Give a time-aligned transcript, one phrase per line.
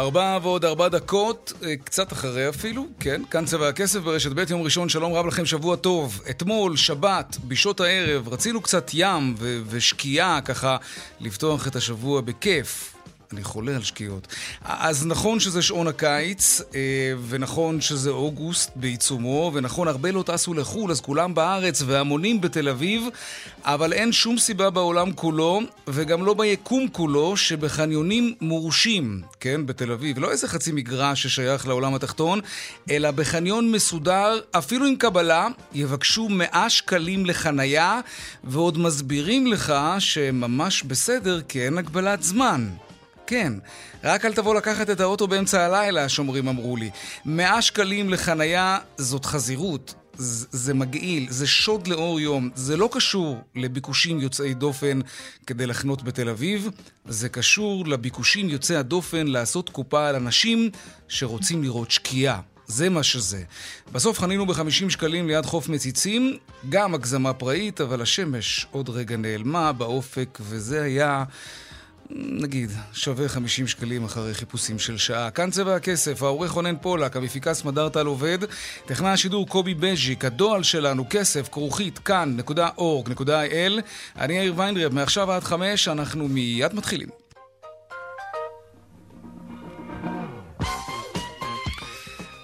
[0.00, 4.62] ארבע ועוד ארבע דקות, אה, קצת אחרי אפילו, כן, כאן צבע הכסף ברשת ב' יום
[4.62, 6.20] ראשון, שלום רב לכם, שבוע טוב.
[6.30, 9.34] אתמול, שבת, בשעות הערב, רצינו קצת ים
[9.68, 10.76] ושקיעה, ככה,
[11.20, 12.89] לפתוח את השבוע בכיף.
[13.32, 14.26] אני חולה על שקיעות.
[14.64, 20.90] אז נכון שזה שעון הקיץ, אה, ונכון שזה אוגוסט בעיצומו, ונכון, הרבה לא טסו לחו"ל,
[20.90, 23.02] אז כולם בארץ והמונים בתל אביב,
[23.64, 30.18] אבל אין שום סיבה בעולם כולו, וגם לא ביקום כולו, שבחניונים מורשים, כן, בתל אביב,
[30.18, 32.40] לא איזה חצי מגרש ששייך לעולם התחתון,
[32.90, 38.00] אלא בחניון מסודר, אפילו עם קבלה, יבקשו 100 שקלים לחנייה,
[38.44, 42.68] ועוד מסבירים לך שממש בסדר, כי אין הגבלת זמן.
[43.30, 43.52] כן,
[44.04, 46.90] רק אל תבוא לקחת את האוטו באמצע הלילה, השומרים אמרו לי.
[47.24, 49.94] 100 שקלים לחנייה זאת חזירות.
[50.16, 55.00] זה מגעיל, זה שוד לאור יום, זה לא קשור לביקושים יוצאי דופן
[55.46, 56.68] כדי לחנות בתל אביב,
[57.08, 60.70] זה קשור לביקושים יוצאי הדופן לעשות קופה על אנשים
[61.08, 62.40] שרוצים לראות שקיעה.
[62.66, 63.42] זה מה שזה.
[63.92, 66.36] בסוף חנינו ב-50 שקלים ליד חוף מציצים,
[66.68, 71.24] גם הגזמה פראית, אבל השמש עוד רגע נעלמה באופק, וזה היה...
[72.16, 75.30] נגיד, שווה 50 שקלים אחרי חיפושים של שעה.
[75.30, 78.38] כאן צבע הכסף, העורך רונן פולק, המפיקה סמדארטל עובד,
[78.86, 83.80] טכנאי השידור קובי בז'יק, הדועל שלנו, כסף, כרוכית, כאן.org.il.
[84.18, 87.19] אני יאיר ויינדרב, מעכשיו עד חמש, אנחנו מיד מתחילים.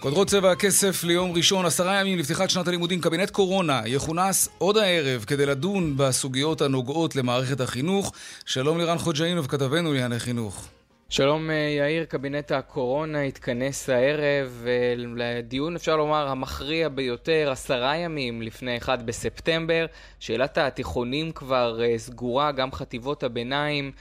[0.07, 5.25] כותרות צבע הכסף ליום ראשון, עשרה ימים לפתיחת שנת הלימודים, קבינט קורונה יכונס עוד הערב
[5.27, 8.13] כדי לדון בסוגיות הנוגעות למערכת החינוך.
[8.45, 10.69] שלום לירן חוג'אינוב, כתבנו לענייני חינוך.
[11.09, 18.43] שלום אה, יאיר, קבינט הקורונה התכנס הערב אה, לדיון, אפשר לומר, המכריע ביותר, עשרה ימים
[18.43, 19.87] לפני 1 בספטמבר.
[20.21, 23.93] שאלת התיכונים כבר אה, סגורה, גם חטיבות הביניים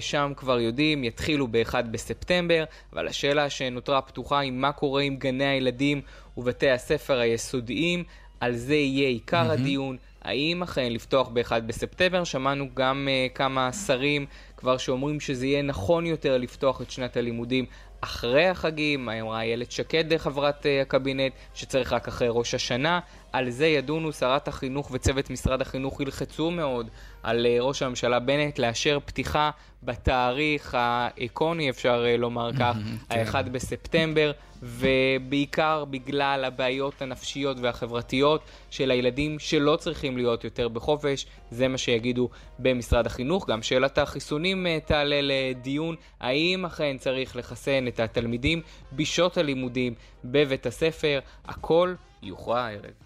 [0.00, 5.44] שם כבר יודעים, יתחילו ב-1 בספטמבר, אבל השאלה שנותרה פתוחה היא מה קורה עם גני
[5.46, 6.00] הילדים
[6.36, 8.04] ובתי הספר היסודיים.
[8.40, 9.52] על זה יהיה עיקר mm-hmm.
[9.52, 12.24] הדיון, האם אכן לפתוח ב-1 בספטמבר.
[12.24, 17.66] שמענו גם uh, כמה שרים כבר שאומרים שזה יהיה נכון יותר לפתוח את שנת הלימודים
[18.00, 23.00] אחרי החגים, אמרה איילת שקד, חברת uh, הקבינט, שצריך רק אחרי ראש השנה.
[23.32, 26.88] על זה ידונו שרת החינוך וצוות משרד החינוך ילחצו מאוד
[27.26, 29.50] על uh, ראש הממשלה בנט לאשר פתיחה
[29.82, 32.76] בתאריך האיקוני, אפשר uh, לומר כך,
[33.10, 33.52] ה-1 כן.
[33.52, 34.32] בספטמבר,
[34.62, 42.28] ובעיקר בגלל הבעיות הנפשיות והחברתיות של הילדים שלא צריכים להיות יותר בחופש, זה מה שיגידו
[42.58, 43.50] במשרד החינוך.
[43.50, 49.94] גם שאלת החיסונים uh, תעלה לדיון, האם אכן צריך לחסן את התלמידים בשעות הלימודים
[50.24, 53.05] בבית הספר, הכל יוכרע הערב.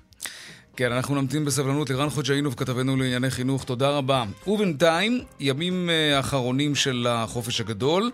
[0.81, 4.25] כן, אנחנו נמתין בסבלנות לרן חוג'אינוב, כתבנו לענייני חינוך, תודה רבה.
[4.47, 8.11] ובינתיים, ימים אה, אחרונים של החופש הגדול,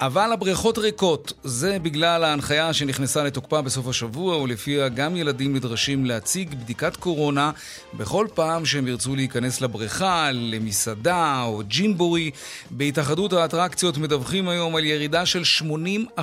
[0.00, 1.32] אבל הבריכות ריקות.
[1.44, 7.50] זה בגלל ההנחיה שנכנסה לתוקפה בסוף השבוע, ולפיה גם ילדים נדרשים להציג בדיקת קורונה
[7.94, 12.30] בכל פעם שהם ירצו להיכנס לבריכה, למסעדה או ג'ימבורי.
[12.70, 15.42] בהתאחדות האטרקציות מדווחים היום על ירידה של
[16.18, 16.20] 80%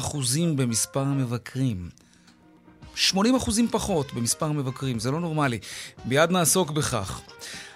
[0.56, 2.03] במספר המבקרים.
[2.96, 5.60] 80 אחוזים פחות במספר המבקרים, זה לא נורמלי.
[6.06, 7.22] מיד נעסוק בכך.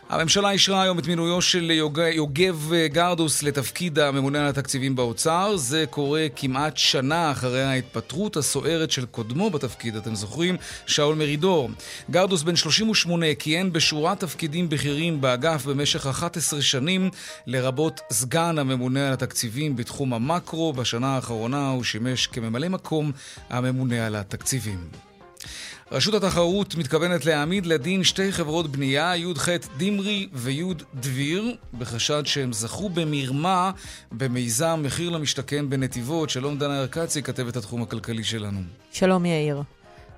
[0.09, 1.71] הממשלה אישרה היום את מינויו של
[2.13, 5.57] יוגב גרדוס לתפקיד הממונה על התקציבים באוצר.
[5.57, 10.57] זה קורה כמעט שנה אחרי ההתפטרות הסוערת של קודמו בתפקיד, אתם זוכרים?
[10.85, 11.69] שאול מרידור.
[12.11, 17.09] גרדוס בן 38 כיהן בשורת תפקידים בכירים באגף במשך 11 שנים,
[17.47, 20.73] לרבות סגן הממונה על התקציבים בתחום המקרו.
[20.73, 23.11] בשנה האחרונה הוא שימש כממלא מקום
[23.49, 24.79] הממונה על התקציבים.
[25.91, 30.63] רשות התחרות מתכוונת להעמיד לדין שתי חברות בנייה, י"ח דמרי וי'
[30.93, 33.71] דביר, בחשד שהם זכו במרמה
[34.11, 36.29] במיזם מחיר למשתכן בנתיבות.
[36.29, 38.59] שלום דנה ארקצי, כתבת התחום הכלכלי שלנו.
[38.91, 39.63] שלום יאיר.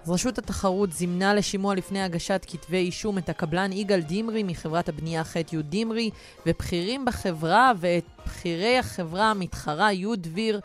[0.04, 5.24] אז רשות התחרות זימנה לשימוע לפני הגשת כתבי אישום את הקבלן יגאל דמרי מחברת הבנייה
[5.24, 6.10] ח' י' דמרי,
[6.46, 10.60] ובכירים בחברה ואת בכירי החברה המתחרה י' דביר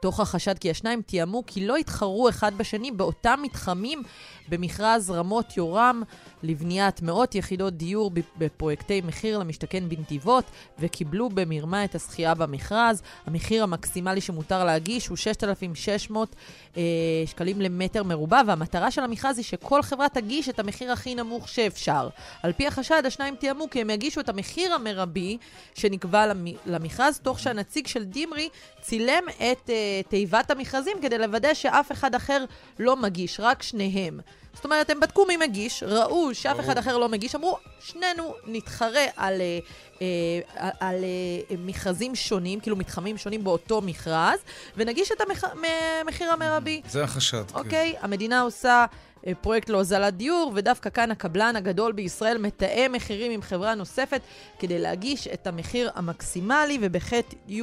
[0.00, 4.02] תוך החשד כי השניים תיאמו כי לא יתחרו אחד בשני באותם מתחמים
[4.48, 6.02] במכרז רמות יורם
[6.42, 10.44] לבניית מאות יחידות דיור בפרויקטי מחיר למשתכן בנתיבות,
[10.78, 13.02] וקיבלו במרמה את הזכייה במכרז.
[13.26, 16.36] המחיר המקסימלי שמותר להגיש הוא 6,600
[16.76, 16.82] אה,
[17.26, 22.08] שקלים למטר מרובע, והמטרה של המכרז היא שכל חברה תגיש את המחיר הכי נמוך שאפשר.
[22.42, 25.38] על פי החשד, השניים תיאמו כי הם יגישו את המחיר המרבי
[25.74, 26.32] שנקבע
[26.66, 28.48] למכרז, תוך שהנציג של דימרי
[28.80, 32.44] צילם את אה, תיבת המכרזים כדי לוודא שאף אחד אחר
[32.78, 34.20] לא מגיש, רק שניהם.
[34.56, 39.04] זאת אומרת, הם בדקו מי מגיש, ראו שאף אחד אחר לא מגיש, אמרו, שנינו נתחרה
[39.16, 39.58] על, אה,
[40.02, 44.38] אה, על אה, מכרזים שונים, כאילו מתחמים שונים באותו מכרז,
[44.76, 45.20] ונגיש את
[46.00, 46.82] המחיר המרבי.
[46.88, 47.58] זה החשד, כן.
[47.58, 47.94] אוקיי?
[48.00, 48.86] המדינה עושה
[49.34, 54.20] פרויקט להוזלת דיור, ודווקא כאן הקבלן הגדול בישראל מתאם מחירים עם חברה נוספת
[54.58, 57.62] כדי להגיש את המחיר המקסימלי, ובחטא י'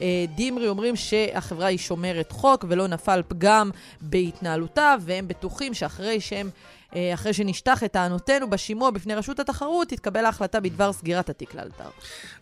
[0.00, 3.70] אה, דימרי אומרים שהחברה היא שומרת חוק ולא נפל פגם
[4.00, 6.50] בהתנהלותה, והם בטוחים שאחרי שהם...
[6.96, 11.88] אה, אחרי שנשטח את טענותינו בשימוע בפני רשות התחרות, תתקבל ההחלטה בדבר סגירת התיק לאלתר.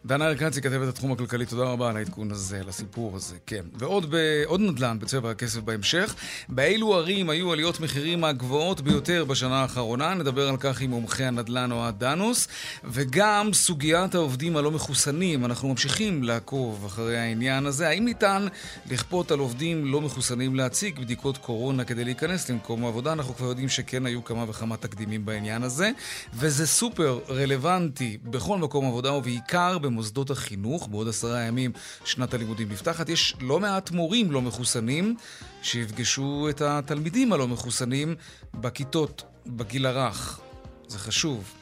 [0.07, 3.65] דנה ארקצי, כתבת התחום הכלכלי, תודה רבה על העדכון הזה, הסיפור הזה, כן.
[3.75, 4.17] ועוד ב...
[4.59, 6.15] נדל"ן בצבע הכסף בהמשך.
[6.49, 10.15] באילו ערים היו עליות מחירים הגבוהות ביותר בשנה האחרונה?
[10.15, 12.49] נדבר על כך עם מומחי הנדל"ן אוהד דנוס.
[12.85, 15.45] וגם סוגיית העובדים הלא מחוסנים.
[15.45, 17.89] אנחנו ממשיכים לעקוב אחרי העניין הזה.
[17.89, 18.47] האם ניתן
[18.91, 23.13] לכפות על עובדים לא מחוסנים להציג בדיקות קורונה כדי להיכנס למקום העבודה?
[23.13, 25.91] אנחנו כבר יודעים שכן היו כמה כמה וכמה תקדימים בעניין הזה,
[26.35, 30.89] וזה סופר רלוונטי בכל מקום עבודה ובעיקר במוסדות החינוך.
[30.89, 31.73] בעוד עשרה ימים
[32.05, 33.09] שנת הלימודים נפתחת.
[33.09, 35.17] יש לא מעט מורים לא מחוסנים
[35.63, 38.15] שיפגשו את התלמידים הלא מחוסנים
[38.55, 40.41] בכיתות בגיל הרך.
[40.89, 41.53] זה חשוב.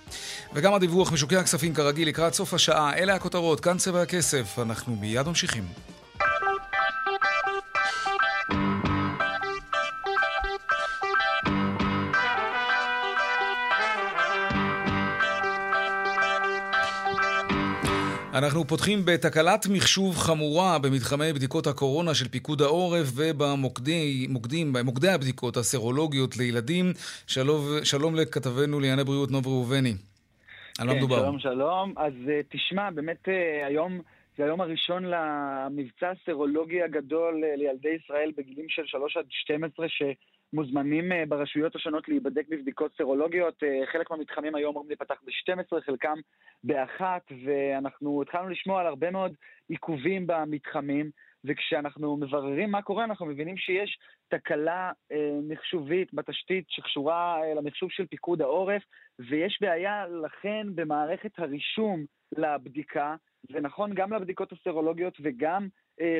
[0.54, 2.96] וגם הדיווח משוקי הכספים כרגיל לקראת סוף השעה.
[2.96, 4.58] אלה הכותרות, כאן צבע הכסף.
[4.58, 5.93] אנחנו מיד ממשיכים.
[18.34, 26.92] אנחנו פותחים בתקלת מחשוב חמורה במתחמי בדיקות הקורונה של פיקוד העורף ובמוקדי הבדיקות הסרולוגיות לילדים.
[27.26, 29.92] שלום, שלום לכתבנו לענייני בריאות נוב ראובני.
[30.78, 31.20] על מה כן, מדובר?
[31.20, 31.94] שלום, שלום.
[31.96, 34.00] אז uh, תשמע, באמת uh, היום
[34.38, 40.02] זה היום הראשון למבצע הסרולוגי הגדול uh, לילדי ישראל בגילים של 3 עד 12, ש...
[40.54, 43.62] מוזמנים אה, ברשויות השונות להיבדק בבדיקות סרולוגיות.
[43.62, 46.18] אה, חלק מהמתחמים היום אמורים להיפתח ב-12, חלקם
[46.64, 49.34] באחת, ואנחנו התחלנו לשמוע על הרבה מאוד
[49.68, 51.10] עיכובים במתחמים,
[51.44, 53.98] וכשאנחנו מבררים מה קורה, אנחנו מבינים שיש
[54.28, 58.82] תקלה אה, מחשובית בתשתית שקשורה למחשוב של פיקוד העורף,
[59.18, 62.04] ויש בעיה לכן במערכת הרישום
[62.36, 63.14] לבדיקה,
[63.52, 65.68] זה נכון גם לבדיקות הסרולוגיות וגם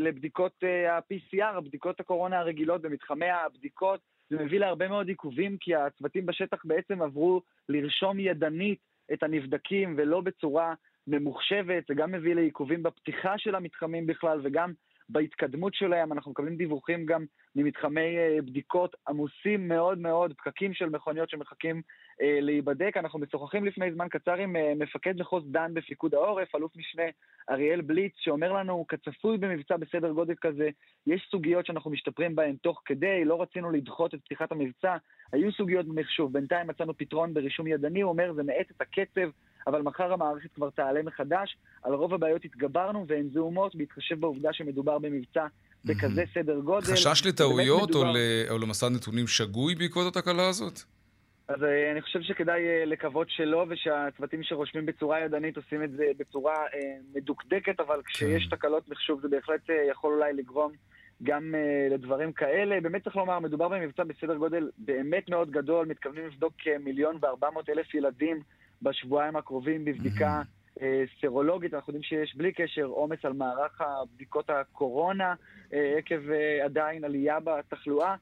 [0.01, 4.14] לבדיקות ה-PCR, בדיקות הקורונה הרגילות במתחמי הבדיקות.
[4.37, 8.79] זה מביא להרבה מאוד עיכובים, כי הצוותים בשטח בעצם עברו לרשום ידנית
[9.13, 10.75] את הנבדקים ולא בצורה
[11.07, 14.73] ממוחשבת, זה גם מביא לעיכובים בפתיחה של המתחמים בכלל וגם
[15.09, 16.13] בהתקדמות שלהם.
[16.13, 17.25] אנחנו מקבלים דיווחים גם
[17.57, 21.83] ממתחמי אה, בדיקות עמוסים מאוד מאוד, פקקים של מכוניות שמחכים
[22.23, 22.97] אה, להיבדק.
[22.97, 27.03] אנחנו משוחחים לפני זמן קצר עם אה, מפקד מחוז דן בפיקוד העורף, אלוף משנה
[27.51, 30.69] אריאל בליץ, שאומר לנו, כצפוי במבצע בסדר גודל כזה,
[31.07, 34.97] יש סוגיות שאנחנו משתפרים בהן תוך כדי, לא רצינו לדחות את פתיחת המבצע,
[35.33, 39.31] היו סוגיות במחשוב, בינתיים מצאנו פתרון ברישום ידני, הוא אומר, זה מאט את הקצב.
[39.67, 41.57] אבל מחר המערכת כבר תעלה מחדש.
[41.83, 45.47] על רוב הבעיות התגברנו והן זעומות בהתחשב בעובדה שמדובר במבצע
[45.85, 46.87] בכזה סדר גודל.
[46.87, 48.13] חשש לטעויות מדובר...
[48.51, 50.81] או, למסד נתונים שגוי בעקבות התקלה הזאת?
[51.49, 56.05] אז uh, אני חושב שכדאי uh, לקוות שלא, ושהצוותים שרושמים בצורה ידנית עושים את זה
[56.19, 56.77] בצורה uh,
[57.15, 58.57] מדוקדקת, אבל כשיש כן.
[58.57, 59.61] תקלות מחשוב זה בהחלט
[59.91, 60.73] יכול אולי לגרום
[61.23, 61.55] גם
[61.91, 62.81] לדברים כאלה.
[62.81, 67.69] באמת צריך לומר, מדובר במבצע בסדר גודל באמת מאוד גדול, מתכוונים לבדוק כמיליון וארבע מאות
[67.69, 68.41] אלף ילדים
[68.83, 70.64] בשבועיים הקרובים בבדיקה mm-hmm.
[71.21, 71.75] סרולוגית.
[71.75, 75.35] אנחנו יודעים שיש בלי קשר עומס על מערך הבדיקות הקורונה,
[75.73, 78.15] אה, עקב אה, עדיין עלייה בתחלואה.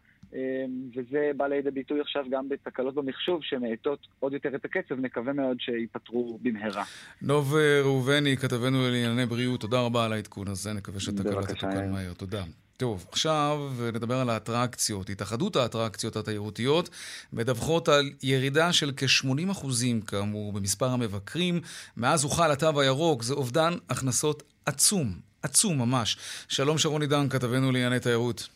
[0.97, 5.56] וזה בא לידי ביטוי עכשיו גם בתקלות במחשוב שמאטות עוד יותר את הקצב, נקווה מאוד
[5.61, 6.85] שייפתרו במהרה.
[7.23, 7.54] נוב
[7.85, 12.12] ראובני, כתבנו לענייני בריאות, תודה רבה על העדכון הזה, נקווה שהתקלה תתוקן מהר.
[12.12, 12.42] תודה.
[12.76, 15.11] טוב, עכשיו נדבר על האטרקציות.
[15.11, 16.88] התאחדות האטרקציות התיירותיות
[17.33, 19.67] מדווחות על ירידה של כ-80%
[20.07, 21.61] כאמור במספר המבקרים.
[21.97, 25.12] מאז הוחל התו הירוק, זה אובדן הכנסות עצום,
[25.43, 26.17] עצום ממש.
[26.49, 28.49] שלום שרוני דן, כתבנו לענייני תיירות.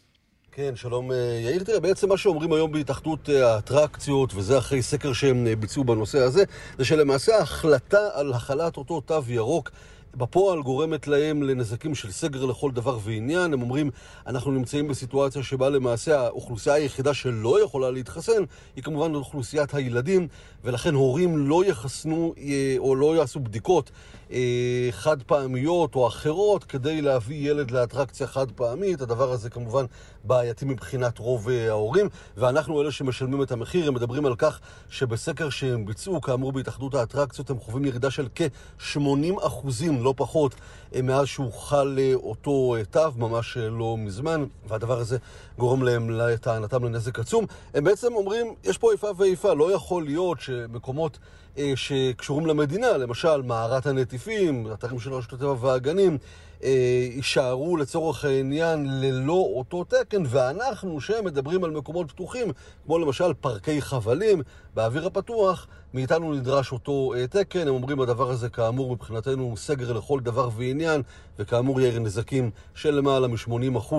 [0.52, 1.64] כן, שלום אה, יאיר.
[1.64, 6.18] תראה, בעצם מה שאומרים היום בהתאחדות אה, האטרקציות, וזה אחרי סקר שהם אה, ביצעו בנושא
[6.18, 6.44] הזה,
[6.78, 9.70] זה שלמעשה ההחלטה על החלת אותו תו ירוק
[10.16, 13.52] בפועל גורמת להם לנזקים של סגר לכל דבר ועניין.
[13.52, 13.90] הם אומרים,
[14.26, 18.42] אנחנו נמצאים בסיטואציה שבה למעשה האוכלוסייה היחידה שלא יכולה להתחסן
[18.76, 20.28] היא כמובן אוכלוסיית הילדים,
[20.64, 23.90] ולכן הורים לא יחסנו אה, או לא יעשו בדיקות
[24.32, 29.00] אה, חד פעמיות או אחרות כדי להביא ילד לאטרקציה חד פעמית.
[29.00, 29.84] הדבר הזה כמובן
[30.24, 33.88] בעייתי מבחינת רוב אה, ההורים, ואנחנו אלה שמשלמים את המחיר.
[33.88, 39.46] הם מדברים על כך שבסקר שהם ביצעו, כאמור בהתאחדות האטרקציות, הם חווים ירידה של כ-80
[39.46, 40.54] אחוזים, לא פחות,
[40.94, 45.18] אה, מאז שהוחל אותו תו, ממש לא מזמן, והדבר הזה
[45.58, 47.46] גורם להם, לטענתם, לנזק עצום.
[47.74, 51.18] הם בעצם אומרים, יש פה איפה ואיפה, לא יכול להיות שמקומות...
[51.58, 56.18] אה, שקשורים למדינה, למשל מערת הנטיפים, אתרים של רשות הטבע והגנים,
[56.64, 62.52] אה, יישארו לצורך העניין ללא אותו תקן, ואנחנו שמדברים על מקומות פתוחים,
[62.86, 64.42] כמו למשל פארקי חבלים
[64.74, 67.68] באוויר הפתוח, מאיתנו נדרש אותו אה, תקן.
[67.68, 71.02] הם אומרים הדבר הזה כאמור מבחינתנו הוא סגר לכל דבר ועניין,
[71.38, 73.94] וכאמור יהיה נזקים של למעלה מ-80%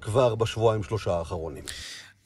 [0.00, 1.64] כבר בשבועיים שלושה האחרונים.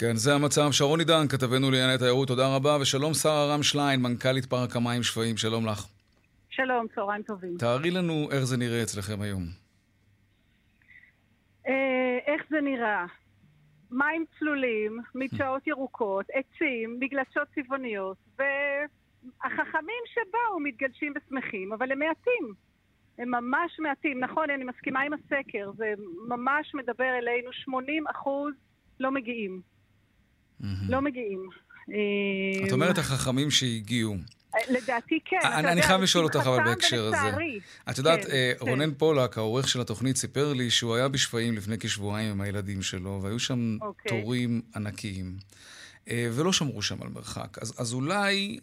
[0.00, 0.68] כן, זה המצב.
[0.72, 2.78] שרון עידן, כתבנו לענייני תיירות, תודה רבה.
[2.80, 5.86] ושלום שרה רם שליין, מנכ"לית פארק המים שפיים, שלום לך.
[6.50, 7.56] שלום, צהריים טובים.
[7.58, 9.42] תארי לנו איך זה נראה אצלכם היום.
[11.68, 13.06] אה, איך זה נראה?
[13.90, 22.54] מים צלולים, מדשאות ירוקות, עצים, מגלשות צבעוניות, והחכמים שבאו מתגלשים ושמחים, אבל הם מעטים.
[23.18, 24.20] הם ממש מעטים.
[24.20, 25.94] נכון, אני מסכימה עם הסקר, זה
[26.28, 28.54] ממש מדבר אלינו, 80 אחוז
[29.00, 29.77] לא מגיעים.
[30.88, 31.48] לא מגיעים.
[32.66, 34.16] את אומרת החכמים שהגיעו.
[34.68, 35.36] לדעתי כן.
[35.42, 37.16] אני חייב לשאול אותך אבל בהקשר הזה.
[37.90, 38.68] את יודעת, כן, אה, כן.
[38.68, 43.20] רונן פולק, העורך של התוכנית, סיפר לי שהוא היה בשפיים לפני כשבועיים עם הילדים שלו,
[43.22, 44.22] והיו שם אוקיי.
[44.22, 45.36] תורים ענקיים.
[46.10, 47.58] אה, ולא שמרו שם על מרחק.
[47.60, 48.58] אז, אז, אולי,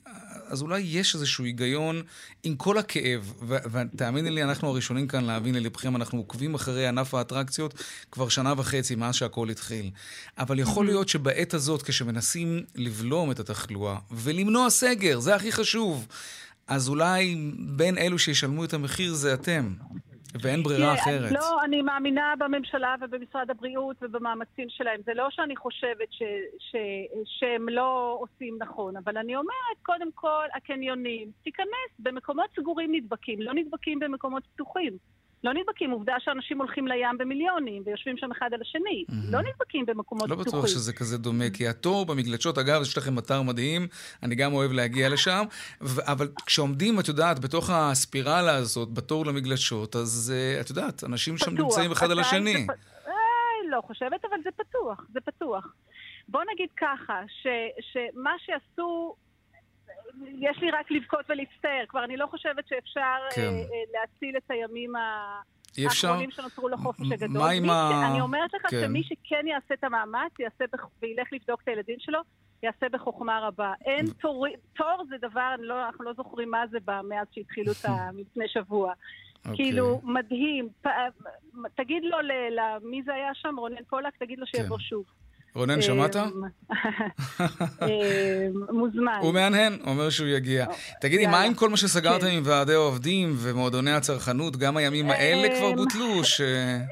[0.47, 2.01] אז אולי יש איזשהו היגיון
[2.43, 7.83] עם כל הכאב, ותאמיני לי, אנחנו הראשונים כאן להבין ללבכם, אנחנו עוקבים אחרי ענף האטרקציות
[8.11, 9.91] כבר שנה וחצי מאז שהכל התחיל.
[10.37, 16.07] אבל יכול להיות שבעת הזאת, כשמנסים לבלום את התחלואה ולמנוע סגר, זה הכי חשוב,
[16.67, 19.73] אז אולי בין אלו שישלמו את המחיר זה אתם.
[20.41, 21.31] ואין ברירה אחרת.
[21.31, 25.01] לא, אני מאמינה בממשלה ובמשרד הבריאות ובמאמצים שלהם.
[25.05, 26.21] זה לא שאני חושבת ש,
[26.59, 26.75] ש,
[27.25, 33.53] שהם לא עושים נכון, אבל אני אומרת, קודם כל, הקניונים, תיכנס, במקומות סגורים נדבקים, לא
[33.53, 34.97] נדבקים במקומות פתוחים.
[35.43, 35.91] לא נדבקים.
[35.91, 39.05] עובדה שאנשים הולכים לים במיליונים ויושבים שם אחד על השני.
[39.09, 39.31] Mm-hmm.
[39.31, 40.53] לא נדבקים במקומות לא פתוחים.
[40.53, 43.87] לא בטוח שזה כזה דומה, כי התור במגלשות, אגב, יש לכם אתר מדהים,
[44.23, 45.43] אני גם אוהב להגיע לשם,
[45.81, 51.35] ו- אבל כשעומדים, את יודעת, בתוך הספירלה הזאת, בתור למגלשות, אז uh, את יודעת, אנשים
[51.35, 52.67] פתוח, שם נמצאים אחד על השני.
[52.67, 52.69] פ...
[53.07, 53.13] אה,
[53.69, 55.73] לא חושבת, אבל זה פתוח, זה פתוח.
[56.27, 57.47] בוא נגיד ככה, ש,
[57.93, 59.15] שמה שעשו
[60.39, 61.85] יש לי רק לבכות ולהצטער.
[61.89, 63.41] כבר אני לא חושבת שאפשר כן.
[63.41, 65.41] אה, אה, להציל את הימים ה...
[65.77, 67.41] האחרונים שנוצרו לחופש הגדול.
[67.41, 68.07] מה עם ה...
[68.11, 68.81] אני אומרת לך כן.
[68.81, 70.87] שמי שכן יעשה את המאמץ, יעשה בח...
[71.01, 72.19] וילך לבדוק את הילדים שלו,
[72.63, 73.73] יעשה בחוכמה רבה.
[73.85, 74.45] אין תור,
[74.75, 78.09] תור זה דבר, לא, אנחנו לא זוכרים מה זה מאז שהתחילו את ה...
[78.19, 78.91] לפני שבוע.
[78.91, 79.49] Okay.
[79.49, 79.65] אוקיי.
[79.65, 80.69] כאילו, מדהים.
[80.81, 80.87] פ...
[81.75, 82.17] תגיד לו,
[82.51, 83.55] למי זה היה שם?
[83.57, 84.17] רונן פולק?
[84.17, 84.83] תגיד לו שיבוא כן.
[84.83, 85.05] שוב.
[85.55, 86.15] רונן, שמעת?
[86.15, 86.21] אמ,
[87.81, 89.19] אמ, מוזמן.
[89.21, 90.65] הוא מהנהן, אומר שהוא יגיע.
[91.01, 92.37] תגידי, מה עם כל מה שסגרתם כן.
[92.37, 94.57] עם ועדי העובדים ומועדוני הצרכנות?
[94.57, 96.05] גם הימים האלה כבר אמ, בוטלו?
[96.41, 96.85] אה,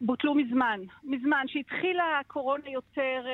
[0.00, 0.80] בוטלו מזמן.
[1.04, 1.44] מזמן.
[1.46, 3.32] שהתחילה הקורונה יותר, אה,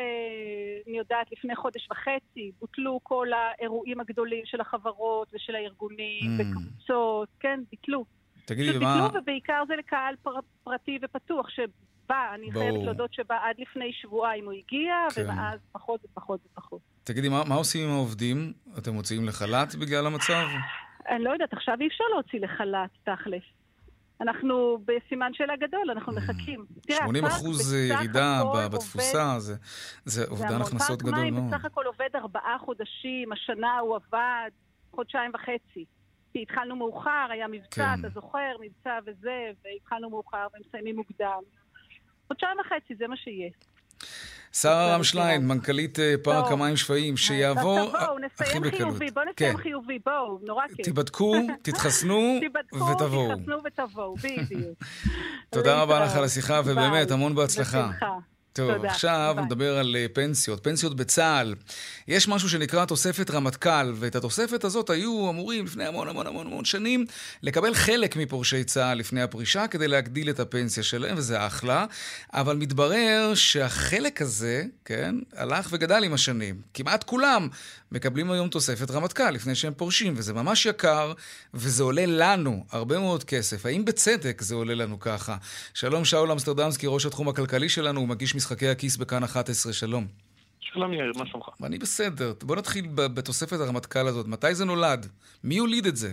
[0.88, 7.60] אני יודעת, לפני חודש וחצי, בוטלו כל האירועים הגדולים של החברות ושל הארגונים, וקבוצות, כן,
[7.70, 8.04] ביטלו.
[8.44, 9.08] תגידי, מה...
[9.08, 10.14] ביטלו, ובעיקר זה לקהל
[10.64, 11.50] פרטי ופתוח,
[12.08, 15.22] בא, אני חייבת להודות שבא עד לפני שבועיים הוא הגיע, כן.
[15.24, 16.80] ומאז פחות ופחות ופחות.
[17.04, 18.52] תגידי, מה, מה עושים עם העובדים?
[18.78, 20.46] אתם מוציאים לחל"ת בגלל המצב?
[21.08, 23.42] אני לא יודעת, עכשיו אי אפשר להוציא לחל"ת, תכלס.
[24.20, 26.16] אנחנו בסימן שאלה גדול, אנחנו mm.
[26.16, 26.64] מחכים.
[26.90, 28.42] 80 אחוז ירידה
[28.72, 29.54] בתפוסה, זה,
[30.04, 31.54] זה אובדן הכנסות גדול מאוד.
[31.54, 34.50] בסך הכל עובד ארבעה חודשים, השנה הוא עבד
[34.90, 35.84] חודשיים וחצי.
[36.32, 38.00] כי התחלנו מאוחר, היה מבצע, כן.
[38.00, 41.40] אתה זוכר, מבצע וזה, והתחלנו מאוחר ומסיימים מוקדם.
[42.28, 43.50] חודשיים וחצי, זה מה שיהיה.
[44.52, 48.06] שרה רמשליין, מנכ"לית אה, פארק המים שפיים, שיעבור הכי בקלות.
[48.06, 49.62] בואו נסיים חיובי, בואו נסיים כן.
[49.62, 50.84] חיובי, בואו, נורא כיף.
[50.84, 52.40] תיבדקו, תתחסנו
[52.92, 53.34] ותבואו.
[53.34, 54.78] תתחסנו ותבואו, בדיוק.
[55.50, 57.90] תודה רבה לך על השיחה, ובאמת, המון בהצלחה.
[58.52, 58.84] טוב.
[58.84, 61.54] עכשיו נדבר על אה, פנסיות, פנסיות בצה"ל.
[62.08, 66.64] יש משהו שנקרא תוספת רמטכ"ל, ואת התוספת הזאת היו אמורים לפני המון המון המון המון
[66.64, 67.06] שנים
[67.42, 71.86] לקבל חלק מפורשי צה"ל לפני הפרישה כדי להגדיל את הפנסיה שלהם, וזה אחלה.
[72.32, 76.60] אבל מתברר שהחלק הזה, כן, הלך וגדל עם השנים.
[76.74, 77.48] כמעט כולם
[77.92, 81.12] מקבלים היום תוספת רמטכ"ל לפני שהם פורשים, וזה ממש יקר,
[81.54, 83.66] וזה עולה לנו הרבה מאוד כסף.
[83.66, 85.36] האם בצדק זה עולה לנו ככה?
[85.74, 90.23] שלום, שאול אמסטרדמסקי, ראש התחום הכלכלי שלנו, הוא מגיש משחקי הכיס בכאן 11, שלום.
[90.74, 91.48] שלום יאיר, מה שלומך?
[91.64, 92.32] אני בסדר.
[92.42, 94.26] בוא נתחיל בתוספת הרמטכ"ל הזאת.
[94.26, 95.06] מתי זה נולד?
[95.44, 96.12] מי הוליד את זה?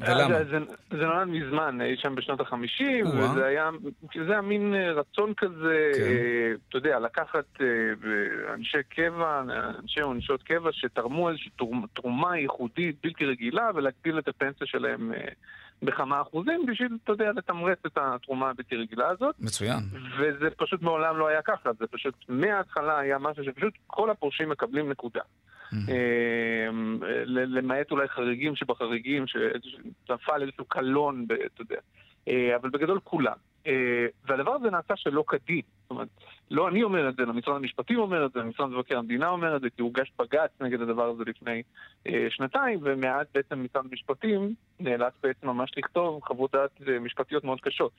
[0.00, 0.44] ולמה?
[0.44, 0.58] זה, זה,
[0.90, 3.70] זה נולד מזמן, אי שם בשנות החמישים, וזה היה,
[4.26, 6.02] זה היה מין אה, רצון כזה, כן.
[6.02, 7.66] אה, אתה יודע, לקחת אה,
[8.54, 9.42] אנשי קבע,
[9.82, 11.50] אנשי או נשות קבע, שתרמו איזושהי
[11.94, 15.12] תרומה ייחודית, בלתי רגילה, ולהגדיל את הפנסיה שלהם
[15.82, 19.34] בכמה אחוזים בשביל, אתה יודע, לתמרץ את התרומה הבלתי רגילה הזאת.
[19.38, 19.78] מצוין.
[20.18, 24.90] וזה פשוט מעולם לא היה ככה, זה פשוט מההתחלה היה משהו שפשוט כל הפורשים מקבלים
[24.90, 25.20] נקודה.
[25.72, 31.76] אמ, למעט אולי חריגים שבחריגים, שנפל איזשהו קלון, אתה יודע.
[32.28, 33.36] אה, אבל בגדול כולם.
[33.66, 35.62] אה, והדבר הזה נעשה שלא כדין.
[35.82, 36.08] זאת אומרת,
[36.50, 39.56] לא אני אומר את זה, אלא משרד המשפטים אומר את זה, משרד מבקר המדינה אומר
[39.56, 41.62] את זה, כי הוגש בג"ץ נגד הדבר הזה לפני
[42.06, 47.60] אה, שנתיים, ומאז בעצם משרד המשפטים נאלץ בעצם ממש לכתוב חוות דעת אה, משפטיות מאוד
[47.60, 47.92] קשות.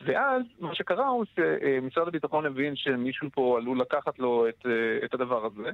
[0.00, 5.14] ואז מה שקרה הוא שמשרד הביטחון הבין שמישהו פה עלול לקחת לו את, אה, את
[5.14, 5.70] הדבר הזה,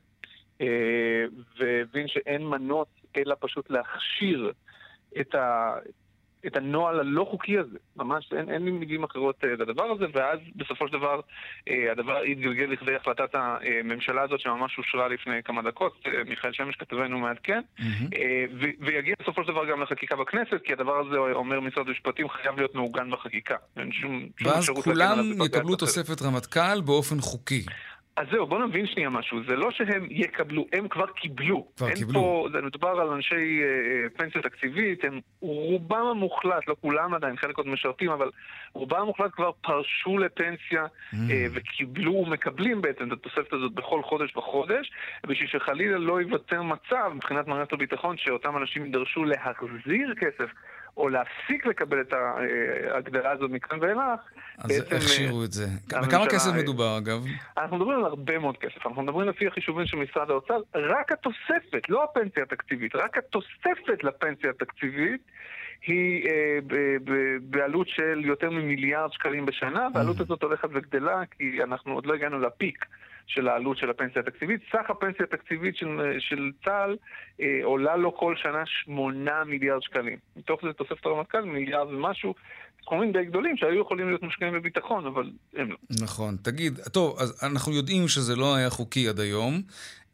[0.61, 1.25] אה,
[1.59, 4.53] והבין שאין מנוס אלא פשוט להכשיר
[5.21, 5.75] את, ה,
[6.47, 7.79] את הנוהל הלא חוקי הזה.
[7.97, 12.19] ממש אין, אין לי מילים אחרות uh, לדבר הזה, ואז בסופו של דבר uh, הדבר
[12.19, 17.61] התגלגל לכדי החלטת הממשלה הזאת שממש אושרה לפני כמה דקות, uh, מיכאל שמש כתבנו מעדכן,
[17.79, 17.83] mm-hmm.
[18.81, 22.75] ויגיע בסופו של דבר גם לחקיקה בכנסת, כי הדבר הזה, אומר משרד המשפטים, חייב להיות
[22.75, 23.57] מעוגן בחקיקה.
[23.77, 27.65] אין שום, שום ואז כולם יקבלו תוספת רמטכ"ל באופן חוקי.
[28.17, 29.39] אז זהו, בוא נבין שנייה משהו.
[29.49, 31.67] זה לא שהם יקבלו, הם כבר קיבלו.
[31.77, 32.13] כבר אין קיבלו.
[32.13, 37.59] פה, זה מדובר על אנשי אה, פנסיה תקציבית, הם רובם המוחלט, לא כולם עדיין, חלק
[37.59, 38.31] עוד משרתים, אבל
[38.73, 41.17] רובם המוחלט כבר פרשו לפנסיה mm.
[41.31, 44.93] אה, וקיבלו ומקבלים בעצם את התוספת הזאת בכל חודש וחודש,
[45.27, 50.51] בשביל שחלילה לא ייווצר מצב מבחינת מערכת הביטחון שאותם אנשים יידרשו להחזיר כסף.
[50.97, 54.21] או להפסיק לקבל את ההגדרה הזאת מכאן ואילך.
[54.59, 55.67] אז איך שירו את זה?
[55.89, 57.25] בכמה כסף מדובר, אגב?
[57.59, 58.87] אנחנו מדברים על הרבה מאוד כסף.
[58.87, 64.51] אנחנו מדברים לפי החישובים של משרד האוצר, רק התוספת, לא הפנסיה התקציבית, רק התוספת לפנסיה
[64.51, 65.21] התקציבית
[65.87, 66.59] היא אה,
[67.43, 70.23] בעלות של יותר ממיליארד שקלים בשנה, והעלות mm.
[70.23, 72.85] הזאת הולכת וגדלה כי אנחנו עוד לא הגענו לפיק.
[73.27, 74.61] של העלות של הפנסיה התקציבית.
[74.73, 76.97] סך הפנסיה התקציבית של, של צה"ל
[77.41, 80.19] אה, עולה לו כל שנה 8 מיליארד שקלים.
[80.37, 82.35] מתוך זה תוספת הרמטכ"ל מיליארד ומשהו.
[82.83, 85.77] סכומים די גדולים שהיו יכולים להיות מושקעים בביטחון, אבל הם לא.
[86.03, 86.37] נכון.
[86.43, 89.63] תגיד, טוב, אז אנחנו יודעים שזה לא היה חוקי עד היום.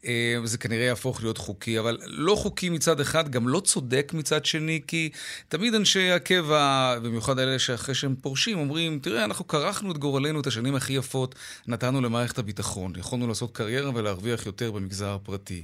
[0.05, 4.45] אה, זה כנראה יהפוך להיות חוקי, אבל לא חוקי מצד אחד, גם לא צודק מצד
[4.45, 5.09] שני, כי
[5.47, 10.47] תמיד אנשי הקבע, במיוחד אלה שאחרי שהם פורשים, אומרים, תראה, אנחנו כרכנו את גורלנו את
[10.47, 11.35] השנים הכי יפות,
[11.67, 12.93] נתנו למערכת הביטחון.
[12.97, 15.63] יכולנו לעשות קריירה ולהרוויח יותר במגזר הפרטי.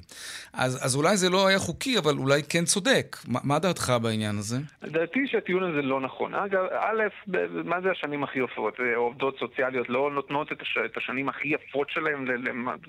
[0.53, 3.17] אז, אז אולי זה לא היה חוקי, אבל אולי כן צודק.
[3.27, 4.57] ما, מה דעתך בעניין הזה?
[4.83, 6.33] דעתי שהטיעון הזה לא נכון.
[6.33, 7.03] אגב, א',
[7.63, 8.73] מה זה השנים הכי יפות?
[8.95, 12.25] עובדות סוציאליות לא נותנות את, הש, את השנים הכי יפות שלהם,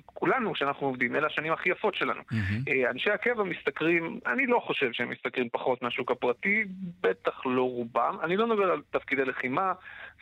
[0.09, 2.21] לכולנו כשאנחנו עובדים, אלא השנים הכי יפות שלנו.
[2.21, 2.91] Mm-hmm.
[2.91, 6.65] אנשי הקבע משתכרים, אני לא חושב שהם משתכרים פחות מהשוק הפרטי,
[7.01, 8.17] בטח לא רובם.
[8.23, 9.73] אני לא מדבר על תפקידי לחימה,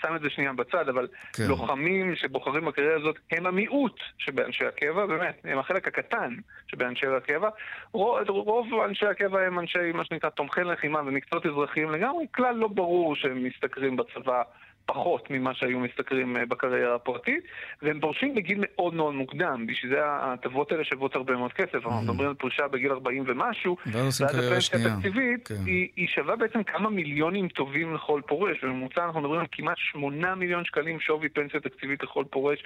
[0.01, 1.43] שם את זה שנייה בצד, אבל כן.
[1.49, 6.35] לוחמים שבוחרים בקריירה הזאת הם המיעוט שבאנשי הקבע, באמת, הם החלק הקטן
[6.67, 7.49] שבאנשי הקבע.
[7.93, 12.69] רוב, רוב אנשי הקבע הם אנשי, מה שנקרא, תומכי לחימה ומקצועות אזרחיים לגמרי, כלל לא
[12.69, 14.43] ברור שהם משתכרים בצבא.
[14.87, 17.45] פחות ממה שהיו משתכרים אה, בקריירה הפרטית,
[17.83, 21.75] והם פורשים בגיל מאוד מאוד מוקדם, בשביל זה ההטבות האלה שוות הרבה מאוד כסף.
[21.75, 22.03] אנחנו mm-hmm.
[22.03, 25.55] מדברים על פרישה בגיל 40 ומשהו, ואז הפנסיה התקציבית כן.
[25.97, 28.65] היא שווה בעצם כמה מיליונים טובים לכל פורש.
[28.65, 32.65] בממוצע אנחנו מדברים על כמעט 8 מיליון שקלים שווי פנסיה תקציבית לכל פורש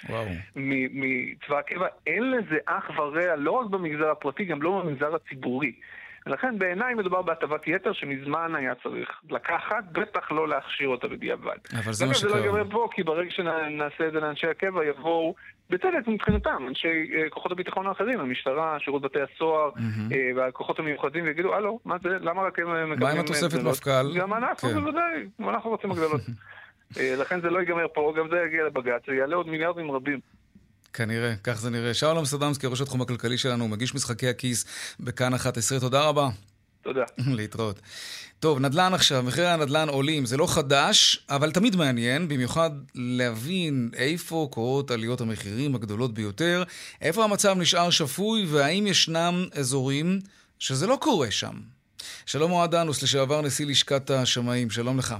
[0.57, 1.87] מצבא הקבע.
[2.07, 5.73] אין לזה אח ורע לא רק במגזר הפרטי, גם לא במגזר הציבורי.
[6.29, 11.57] ולכן בעיניי מדובר בהטבת יתר שמזמן היה צריך לקחת, בטח לא להכשיר אותה בדיעבד.
[11.85, 12.31] אבל זה מה שקרה.
[12.31, 15.35] זה לא ייגמר פה, כי ברגע שנעשה את זה לאנשי הקבע, יבואו,
[15.71, 21.55] בצדק מבחינתם, אנשי uh, כוחות הביטחון האחרים, המשטרה, שירות בתי הסוהר, uh, והכוחות המיוחדים, ויגידו,
[21.55, 23.01] הלו, מה זה, למה רק הם מקבלים...
[23.01, 24.19] מה עם התוספת מפכ"ל?
[24.19, 24.81] גם אנחנו, כן.
[24.81, 26.21] בוודאי, אנחנו רוצים הגדלות.
[26.97, 30.21] לכן זה לא ייגמר פה, גם זה יגיע לבג"ץ, זה יעלה עוד מיליארדים רבים.
[30.93, 31.95] כנראה, כך זה נראה.
[31.95, 34.65] שאול אמסטרדמסקי, ראש התחום הכלכלי שלנו, מגיש משחקי הכיס
[35.01, 35.81] בכאן 11.
[35.81, 36.29] תודה רבה.
[36.83, 37.05] תודה.
[37.37, 37.81] להתראות.
[38.41, 44.49] טוב, נדל"ן עכשיו, מחירי הנדל"ן עולים, זה לא חדש, אבל תמיד מעניין, במיוחד להבין איפה
[44.51, 46.63] קורות עליות המחירים הגדולות ביותר,
[47.03, 50.21] איפה המצב נשאר שפוי, והאם ישנם אזורים
[50.59, 51.55] שזה לא קורה שם.
[52.27, 55.15] שלום אוהד אנוס, לשעבר נשיא לשכת השמאים, שלום לך.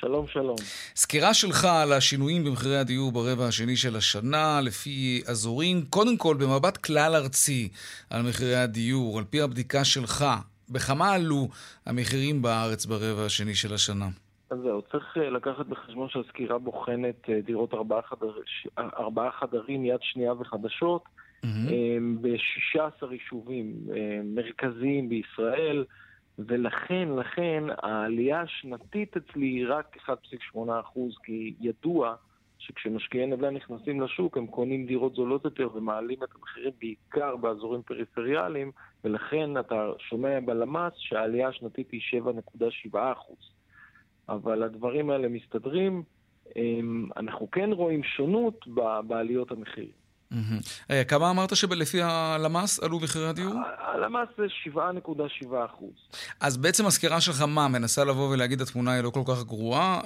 [0.00, 0.56] שלום, שלום.
[0.96, 6.76] סקירה שלך על השינויים במחירי הדיור ברבע השני של השנה, לפי אזורים, קודם כל במבט
[6.76, 7.68] כלל ארצי
[8.10, 10.24] על מחירי הדיור, על פי הבדיקה שלך,
[10.68, 11.48] בכמה עלו
[11.86, 14.08] המחירים בארץ ברבע השני של השנה?
[14.50, 18.32] אז זהו, צריך אה, לקחת בחשבון שהסקירה בוחנת אה, דירות ארבעה, חדר,
[18.78, 21.04] ארבעה חדרים יד שנייה וחדשות
[21.44, 21.46] mm-hmm.
[22.20, 23.74] ב-16 יישובים
[24.24, 25.84] מרכזיים בישראל.
[26.46, 30.58] ולכן, לכן, העלייה השנתית אצלי היא רק 1.8%,
[31.24, 32.14] כי ידוע
[32.58, 38.72] שכשמשקיעי נדל"ן נכנסים לשוק, הם קונים דירות זולות יותר ומעלים את המחירים בעיקר באזורים פריפריאליים,
[39.04, 42.00] ולכן אתה שומע בלמ"ס שהעלייה השנתית היא
[42.92, 42.96] 7.7%.
[44.28, 46.02] אבל הדברים האלה מסתדרים.
[47.16, 48.66] אנחנו כן רואים שונות
[49.06, 49.99] בעליות המחירים.
[50.90, 53.54] אה, כמה אמרת שלפי הלמ"ס עלו מחירי הדיור?
[53.78, 55.92] הלמ"ס זה 7.7 אחוז.
[56.40, 60.00] אז בעצם הסקירה שלך מה, מנסה לבוא ולהגיד התמונה היא לא כל כך גרועה?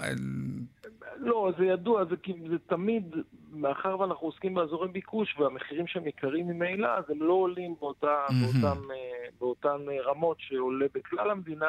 [1.17, 2.15] לא, זה ידוע, זה,
[2.51, 3.15] זה תמיד,
[3.53, 8.81] מאחר ואנחנו עוסקים באזורי ביקוש והמחירים שם יקרים ממילא, אז הם לא עולים באותה, באותן,
[8.91, 11.67] אה, באותן רמות שעולה בכלל המדינה.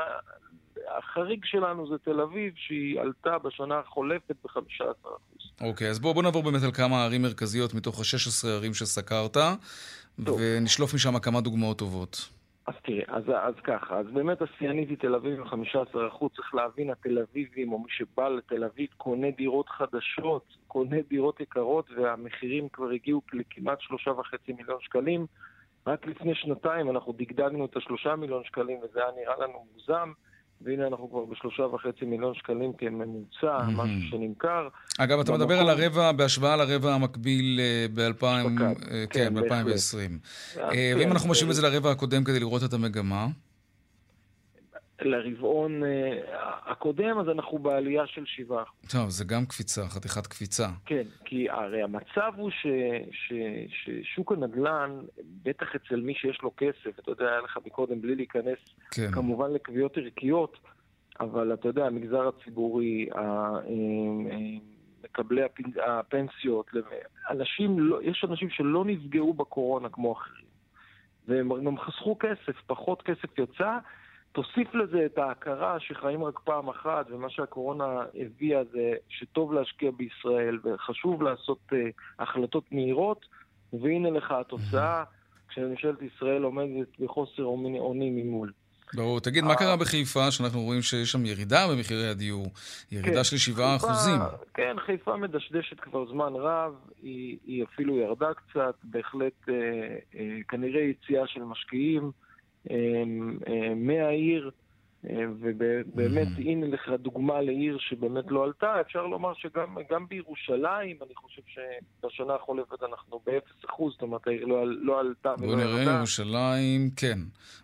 [0.98, 5.08] החריג שלנו זה תל אביב, שהיא עלתה בשנה החולפת ב-15%.
[5.62, 9.38] אוקיי, okay, אז בואו בוא נעבור באמת על כמה ערים מרכזיות מתוך ה-16 ערים שסקרת,
[10.26, 10.40] טוב.
[10.42, 12.30] ונשלוף משם כמה דוגמאות טובות.
[12.68, 15.48] אז תראה, אז, אז ככה, אז באמת השיאנית היא תל אביב עם 15%,
[16.36, 21.90] צריך להבין, התל אביבים, או מי שבא לתל אביב, קונה דירות חדשות, קונה דירות יקרות,
[21.98, 25.26] והמחירים כבר הגיעו לכמעט 3.5 מיליון שקלים.
[25.88, 30.12] רק לפני שנתיים אנחנו דגדגנו את השלושה מיליון שקלים, וזה היה נראה לנו מוגזם.
[30.62, 33.72] והנה אנחנו כבר בשלושה וחצי מיליון שקלים כממוצע, mm-hmm.
[33.72, 34.68] משהו שנמכר.
[34.98, 35.48] אגב, אתה במקום...
[35.48, 38.26] מדבר על הרבע, בהשוואה לרבע המקביל אה, ב-2020.
[38.26, 38.74] אה,
[39.10, 39.98] כן, כן ב-2020.
[40.58, 43.28] אה, ואם כן, אנחנו משווים את זה לרבע הקודם כדי לראות את המגמה?
[45.02, 45.86] לרבעון uh,
[46.66, 48.54] הקודם, אז אנחנו בעלייה של 7%.
[48.92, 50.68] טוב, זה גם קפיצה, חתיכת קפיצה.
[50.86, 52.68] כן, כי הרי המצב הוא ש,
[53.12, 53.34] ש,
[53.70, 55.00] ששוק הנדל"ן,
[55.44, 58.58] בטח אצל מי שיש לו כסף, אתה יודע, היה לך מקודם בלי להיכנס
[58.92, 59.12] כן.
[59.12, 60.58] כמובן לקביעות ערכיות,
[61.20, 64.58] אבל אתה יודע, המגזר הציבורי, אה, אה,
[65.04, 65.42] מקבלי
[65.88, 66.72] הפנסיות,
[67.30, 70.46] אנשים, לא, יש אנשים שלא נפגעו בקורונה כמו אחרים,
[71.28, 73.78] והם גם חסכו כסף, פחות כסף יצא.
[74.36, 80.60] תוסיף לזה את ההכרה שחיים רק פעם אחת, ומה שהקורונה הביאה זה שטוב להשקיע בישראל
[80.64, 81.76] וחשוב לעשות uh,
[82.20, 83.26] החלטות מהירות,
[83.74, 85.04] והנה לך התוצאה,
[85.50, 88.52] כשממשלת ישראל עומדת בחוסר אונים ממול.
[88.94, 89.20] ברור.
[89.20, 92.48] תגיד, מה קרה בחיפה, שאנחנו רואים שיש שם ירידה במחירי הדיור?
[92.92, 94.20] ירידה כן, של 7 אחוזים.
[94.54, 99.54] כן, חיפה מדשדשת כבר זמן רב, היא, היא אפילו ירדה קצת, בהחלט אה,
[100.16, 102.12] אה, כנראה יציאה של משקיעים.
[102.70, 104.52] אמ, אמ, מהעיר,
[105.10, 106.42] אמ, ובאמת, mm-hmm.
[106.42, 108.82] הנה לך דוגמה לעיר שבאמת לא עלתה.
[108.82, 115.00] אפשר לומר שגם בירושלים, אני חושב שבשנה החולפת אנחנו ב-0%, זאת אומרת, העיר לא, לא
[115.00, 115.66] עלתה ולא ירדה.
[115.66, 117.20] בוא נראה, ירושלים, כן.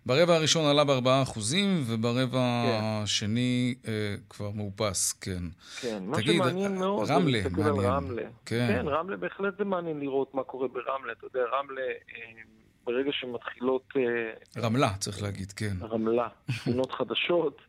[0.06, 1.40] ברבע הראשון עלה ב-4%,
[1.88, 2.80] וברבע כן.
[2.84, 5.44] השני אה, כבר מאופס, כן.
[5.82, 7.86] כן, מה תגיד, שמעניין מאוד, רמלה, מעניין.
[7.86, 8.24] רמלה.
[8.46, 8.68] כן.
[8.68, 11.14] כן, רמלה בהחלט זה מעניין לראות מה קורה ברמלה.
[11.14, 11.82] אתה יודע, רמלה...
[11.82, 13.94] אה, ברגע שמתחילות...
[13.96, 15.74] אה, רמלה, צריך להגיד, כן.
[15.82, 17.62] רמלה, שכונות חדשות,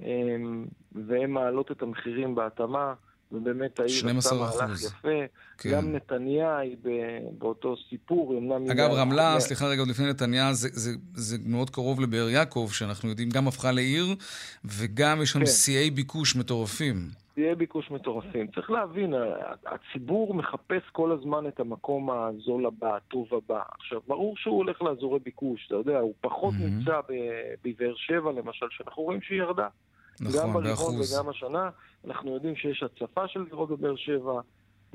[0.00, 2.94] אמ, והן מעלות את המחירים בהתאמה,
[3.32, 5.08] ובאמת העיר עשתה מהלך יפה.
[5.58, 5.70] כן.
[5.70, 6.76] גם נתניה היא
[7.38, 8.70] באותו סיפור, אמנם...
[8.70, 13.08] אגב, רמלה, סליחה רגע, עוד לפני נתניה, זה, זה, זה מאוד קרוב לבאר יעקב, שאנחנו
[13.08, 14.06] יודעים, גם הפכה לעיר,
[14.64, 15.46] וגם יש שם כן.
[15.46, 17.08] שיאי ביקוש מטורפים.
[17.36, 18.46] שיאי ביקוש מטורפים.
[18.46, 19.14] צריך להבין,
[19.66, 23.62] הציבור מחפש כל הזמן את המקום הזול הבא, הטוב הבא.
[23.78, 26.64] עכשיו, ברור שהוא הולך לאזורי ביקוש, אתה יודע, הוא פחות mm-hmm.
[26.64, 27.00] נמצא
[27.64, 29.68] בבאר שבע, למשל, שאנחנו רואים שהיא ירדה.
[30.20, 31.70] נכון, גם ברבעון וגם השנה,
[32.04, 34.40] אנחנו יודעים שיש הצפה של דירות בבאר שבע,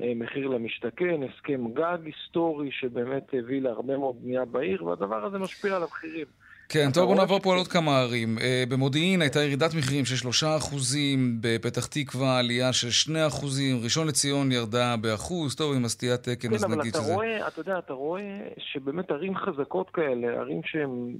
[0.00, 5.76] אה, מחיר למשתכן, הסכם גג היסטורי שבאמת הביא להרבה מאוד בנייה בעיר, והדבר הזה משפיע
[5.76, 6.26] על המחירים.
[6.72, 8.38] כן, טוב, בוא נעבור פה על עוד כמה ערים.
[8.38, 14.06] אה, במודיעין הייתה ירידת מחירים של 3 אחוזים, בפתח תקווה עלייה של 2 אחוזים, ראשון
[14.06, 17.14] לציון ירדה באחוז, טוב, עם הסטיית תקן, אז נגיד שזה...
[17.14, 21.16] כן, אבל אתה יודע, אתה רואה שבאמת ערים חזקות כאלה, ערים שהן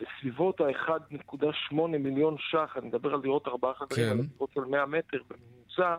[0.00, 4.18] בסביבות ה-1.8 מיליון ש"ח, אני מדבר על דירות ארבעה חדרים, כן.
[4.18, 5.96] על דירות של 100 מטר בממוצע,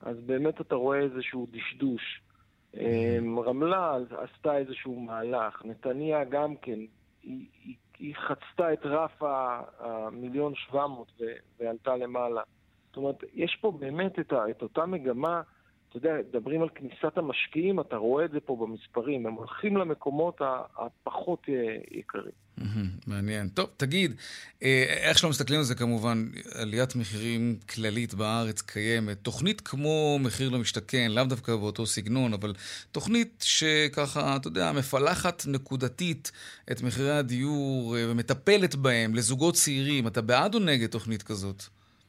[0.00, 2.20] אז באמת אתה רואה איזשהו דשדוש.
[2.76, 6.78] אמ, רמלה עשתה איזשהו מהלך, נתניה גם כן,
[7.24, 9.22] היא, היא היא חצתה את רף
[9.78, 11.12] המיליון שבע מאות
[11.58, 12.42] ועלתה למעלה.
[12.86, 15.42] זאת אומרת, יש פה באמת את, ה, את אותה מגמה,
[15.96, 20.40] אתה יודע, מדברים על כניסת המשקיעים, אתה רואה את זה פה במספרים, הם הולכים למקומות
[20.76, 22.32] הפחות אה, יקרים.
[23.06, 23.48] מעניין.
[23.48, 24.14] טוב, תגיד,
[24.62, 29.18] אה, איך שלא מסתכלים על זה כמובן, עליית מחירים כללית בארץ קיימת.
[29.22, 32.52] תוכנית כמו מחיר למשתכן, לאו דווקא באותו סגנון, אבל
[32.92, 36.32] תוכנית שככה, אתה יודע, מפלחת נקודתית
[36.72, 40.06] את מחירי הדיור אה, ומטפלת בהם לזוגות צעירים.
[40.06, 41.62] אתה בעד או נגד תוכנית כזאת?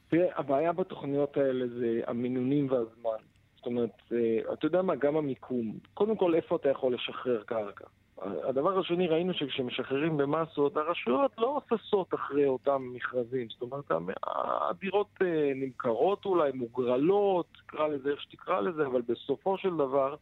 [0.08, 3.35] תראה, הבעיה בתוכניות האלה זה המינונים והזמן.
[3.66, 5.78] זאת אומרת, אה, אתה יודע מה, גם המיקום.
[5.94, 7.84] קודם כל, איפה אתה יכול לשחרר קרקע?
[8.22, 13.48] הדבר השני, ראינו שכשמשחררים במסות, הרשויות לא ששות אחרי אותם מכרזים.
[13.50, 13.84] זאת אומרת,
[14.70, 20.14] הדירות אה, נמכרות אולי, מוגרלות, תקרא לזה איך שתקרא לזה, אבל בסופו של דבר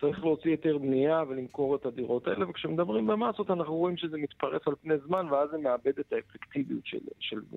[0.00, 4.74] צריך להוציא היתר בנייה ולמכור את הדירות האלה, וכשמדברים במסות אנחנו רואים שזה מתפרס על
[4.82, 7.56] פני זמן, ואז זה מאבד את האפקטיביות של, של זה.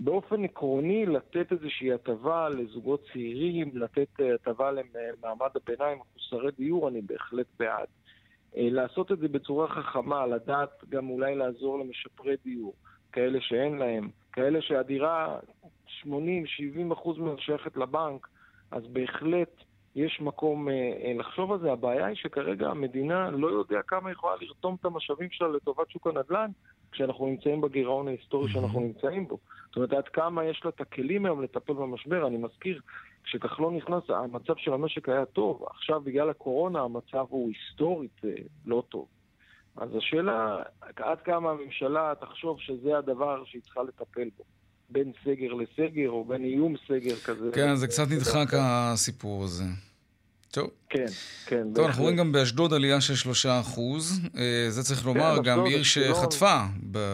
[0.00, 7.00] באופן עקרוני, לתת איזושהי הטבה לזוגות צעירים, לתת אה, הטבה למעמד הביניים, מחוסרי דיור, אני
[7.00, 7.86] בהחלט בעד.
[8.56, 12.74] אה, לעשות את זה בצורה חכמה, לדעת גם אולי לעזור למשפרי דיור,
[13.12, 15.38] כאלה שאין להם, כאלה שהדירה
[16.04, 16.06] 80-70
[16.92, 18.28] אחוז שייכת לבנק,
[18.70, 21.72] אז בהחלט יש מקום אה, אה, לחשוב על זה.
[21.72, 26.06] הבעיה היא שכרגע המדינה לא יודע כמה היא יכולה לרתום את המשאבים שלה לטובת שוק
[26.06, 26.50] הנדל"ן,
[26.92, 29.38] כשאנחנו נמצאים בגירעון ההיסטורי שאנחנו נמצאים בו.
[29.66, 32.26] זאת אומרת, עד כמה יש לה את הכלים היום לטפל במשבר.
[32.26, 32.80] אני מזכיר,
[33.24, 35.64] כשכחלון נכנס, המצב של המשק היה טוב.
[35.70, 38.30] עכשיו, בגלל הקורונה, המצב הוא היסטורית אה,
[38.66, 39.06] לא טוב.
[39.76, 40.62] אז השאלה,
[40.96, 44.44] עד כמה הממשלה תחשוב שזה הדבר שהיא צריכה לטפל בו.
[44.94, 47.50] בין סגר לסגר, או בין איום סגר כזה.
[47.52, 49.64] כן, זה קצת נדחק הסיפור הזה.
[50.52, 50.70] טוב.
[50.88, 51.06] כן,
[51.46, 51.66] כן.
[51.74, 54.20] טוב, אנחנו רואים גם באשדוד עלייה של שלושה אחוז.
[54.36, 56.60] אה, זה צריך לומר, כן, גם עיר שחטפה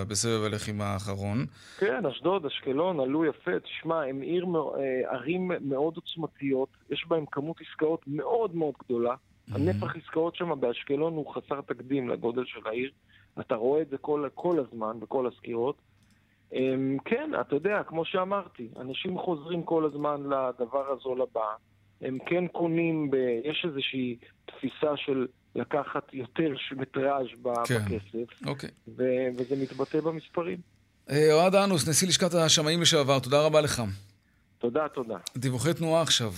[0.09, 1.47] בסבב הלחימה האחרון.
[1.79, 3.61] כן, אשדוד, אשקלון, עלו יפה.
[3.61, 9.15] תשמע, הם עיר, אה, ערים מאוד עוצמתיות, יש בהם כמות עסקאות מאוד מאוד גדולה.
[9.51, 12.91] הנפח עסקאות שם באשקלון הוא חסר תקדים לגודל של העיר.
[13.41, 15.77] אתה רואה את זה כל, כל הזמן, בכל הסקירות.
[16.53, 21.55] אמ, כן, אתה יודע, כמו שאמרתי, אנשים חוזרים כל הזמן לדבר הזול הבא.
[22.01, 23.17] הם כן קונים, ב...
[23.45, 27.27] יש איזושהי תפיסה של לקחת יותר מטראז'
[27.69, 27.75] כן.
[27.79, 28.71] בכסף, אוקיי.
[28.89, 29.03] ו...
[29.39, 30.59] וזה מתבטא במספרים.
[31.11, 33.83] אה, אוהד אנוס, נשיא לשכת השמאים לשעבר, תודה רבה לך.
[34.59, 35.17] תודה, תודה.
[35.37, 36.33] דיווחי תנועה עכשיו.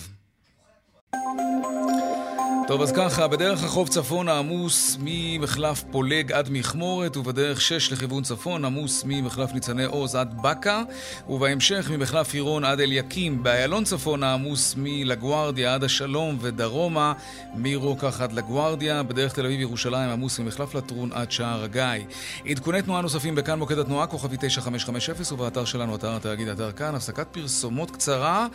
[2.68, 8.64] טוב, אז ככה, בדרך החוף צפון העמוס ממחלף פולג עד מכמורת, ובדרך 6 לכיוון צפון
[8.64, 10.82] עמוס ממחלף ניצני עוז עד בקה,
[11.28, 13.42] ובהמשך ממחלף עירון עד אליקים.
[13.42, 17.12] באיילון צפון העמוס מלגוארדיה עד השלום ודרומה,
[17.54, 19.02] מרוקח עד לגוארדיה.
[19.02, 22.04] בדרך תל אביב-ירושלים עמוס ממחלף לטרון עד שער הגיא.
[22.48, 26.94] עדכוני תנועה נוספים בכאן מוקד התנועה, כוכבי 9550, ובאתר שלנו, אתר התאגיד, אתר כאן.
[26.94, 28.46] הפסקת פרסומות קצרה,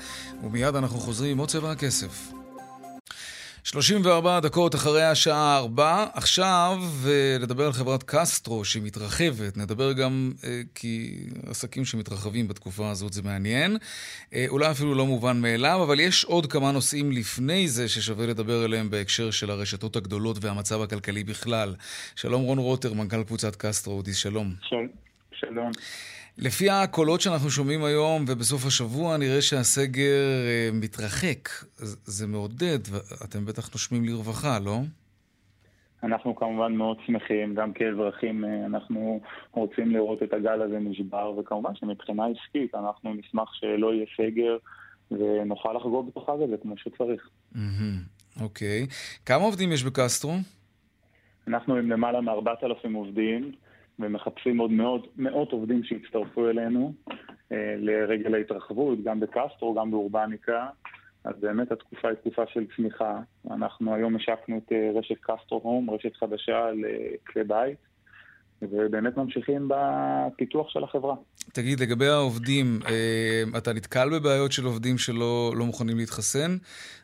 [0.43, 2.31] ומיד אנחנו חוזרים עם עוד צבע הכסף.
[3.71, 6.80] 34 דקות אחרי השעה 4, עכשיו
[7.41, 13.21] נדבר על חברת קסטרו שהיא מתרחבת, נדבר גם אה, כי עסקים שמתרחבים בתקופה הזאת זה
[13.21, 13.77] מעניין,
[14.34, 18.63] אה, אולי אפילו לא מובן מאליו, אבל יש עוד כמה נושאים לפני זה ששווה לדבר
[18.63, 21.75] עליהם בהקשר של הרשתות הגדולות והמצב הכלכלי בכלל.
[22.15, 24.53] שלום רון רוטר, מנכ"ל קבוצת קסטרו, אודיס, שלום.
[24.69, 25.06] שלום.
[26.38, 31.50] לפי הקולות שאנחנו שומעים היום ובסוף השבוע, נראה שהסגר אה, מתרחק.
[32.06, 34.80] זה מעודד, ואתם בטח נושמים לרווחה, לא?
[36.04, 39.19] אנחנו כמובן מאוד שמחים, גם כאזרחים אה, אנחנו
[39.52, 44.58] רוצים לראות את הגל הזה נשבר, וכמובן שמבחינה עסקית אנחנו נשמח שלא יהיה סגר
[45.12, 47.30] ונוכל לחגוג החג הזה כמו שצריך.
[48.41, 48.88] אוקיי.
[49.26, 50.34] כמה עובדים יש בקסטרו?
[51.47, 53.52] אנחנו עם למעלה מ-4,000 עובדים.
[53.99, 56.93] ומחפשים עוד מאות, מאות עובדים שיצטרפו אלינו
[57.51, 60.67] אה, לרגל ההתרחבות, גם בקסטרו, גם באורבניקה.
[61.23, 63.19] אז באמת התקופה היא תקופה של צמיחה.
[63.51, 67.77] אנחנו היום השקנו את אה, רשת קסטרו הום, רשת חדשה לכלי בית,
[68.62, 71.15] ובאמת ממשיכים בפיתוח של החברה.
[71.53, 76.57] תגיד, לגבי העובדים, אה, אתה נתקל בבעיות של עובדים שלא לא מוכנים להתחסן?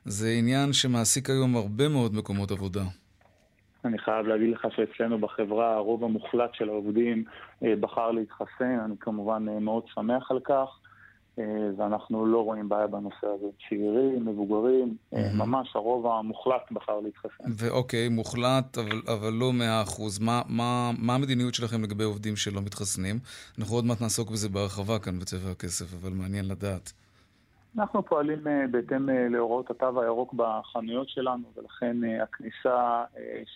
[0.06, 2.84] זה עניין שמעסיק היום הרבה מאוד מקומות עבודה.
[3.86, 7.24] אני חייב להגיד לך שאצלנו בחברה הרוב המוחלט של העובדים
[7.64, 10.80] אה, בחר להתחסן, אני כמובן אה, מאוד שמח על כך.
[11.40, 11.44] אה,
[11.78, 13.46] ואנחנו לא רואים בעיה בנושא הזה.
[13.70, 14.98] צעירים, מבוגרים.
[15.14, 17.44] ממש הרוב המוחלט בחר להתחסן.
[17.58, 20.20] ואוקיי, מוחלט, אבל, אבל לא מאה אחוז.
[20.20, 23.20] מה, מה, מה המדיניות שלכם לגבי עובדים שלא מתחסנים?
[23.60, 27.03] אנחנו עוד מעט נעסוק בזה בהרחבה כאן בצבע הכסף, אבל מעניין לדעת.
[27.78, 33.04] אנחנו פועלים אה, בהתאם אה, להוראות התו הירוק בחנויות שלנו, ולכן אה, הכניסה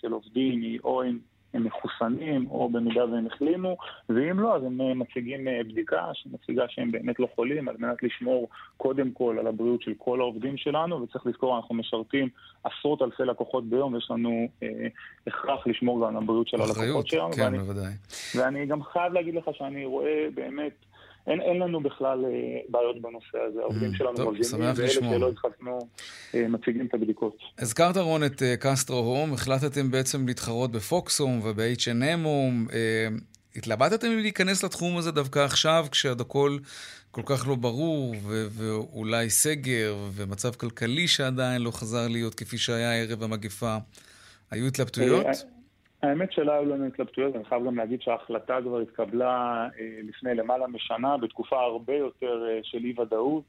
[0.02, 1.20] של עובדים היא או עם
[1.54, 3.78] הם מחוסנים, או במידה והם החלימו,
[4.10, 9.12] ואם לא, אז הם מציגים בדיקה שמציגה שהם באמת לא חולים, על מנת לשמור קודם
[9.12, 12.30] כל על הבריאות של כל העובדים שלנו, וצריך לזכור, אנחנו משרתים
[12.64, 14.88] עשרות אלפי לקוחות ביום, ויש לנו אה,
[15.28, 17.32] הכרח לשמור גם על הבריאות של הלקוחות שלנו.
[17.32, 17.94] כן, ואני, בוודאי.
[18.36, 20.74] ואני גם חייב להגיד לך שאני רואה באמת...
[21.28, 22.32] אין, אין לנו בכלל אה,
[22.70, 23.60] בעיות בנושא הזה.
[23.62, 25.80] העובדים mm, שלנו מבינים, ואלה שלא התחסנו
[26.36, 27.38] אה, מציגים את הבדיקות.
[27.60, 32.68] הזכרת, רון, את אה, קסטרו הום, החלטתם בעצם להתחרות בפוקסום וב-H&M הום.
[33.56, 36.58] התלבטתם אם להיכנס לתחום הזה דווקא עכשיו, כשהכל
[37.12, 42.94] כל כך לא ברור, ו- ואולי סגר, ומצב כלכלי שעדיין לא חזר להיות כפי שהיה
[42.94, 43.78] ערב המגפה.
[44.52, 45.26] היו התלבטויות?
[46.08, 50.68] האמת שלא היו לנו התלבטויות, אני חייב גם להגיד שההחלטה כבר התקבלה אה, לפני למעלה
[50.68, 53.44] משנה, בתקופה הרבה יותר אה, של אי-ודאות,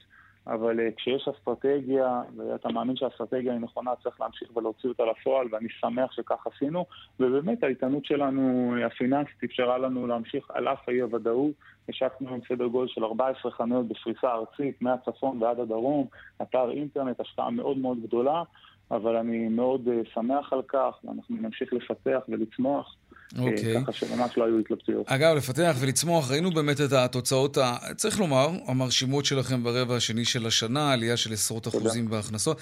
[0.47, 5.67] אבל אה, כשיש אסטרטגיה, ואתה מאמין שהאסטרטגיה היא נכונה, צריך להמשיך ולהוציא אותה לפועל, ואני
[5.69, 6.85] שמח שכך עשינו,
[7.19, 11.51] ובאמת האיתנות שלנו, הפיננסית, אפשרה לנו להמשיך על אף האי-הוודאות.
[11.89, 16.07] השקנו עם סדר גודל של 14 חנויות בפריסה ארצית, מהצפון ועד הדרום,
[16.41, 18.43] אתר אינטרנט, השקעה מאוד מאוד גדולה.
[18.91, 22.95] אבל אני מאוד uh, שמח על כך, ואנחנו נמשיך לפתח ולצמוח.
[23.37, 23.77] אה, אוקיי.
[23.77, 23.81] Okay.
[23.81, 25.07] ככה שממש לא היו התלבטויות.
[25.07, 27.77] אגב, לפתח ולצמוח, ראינו באמת את התוצאות, ה...
[27.95, 32.61] צריך לומר, המרשימות שלכם ברבע השני של השנה, עלייה של עשרות אחוזים בהכנסות.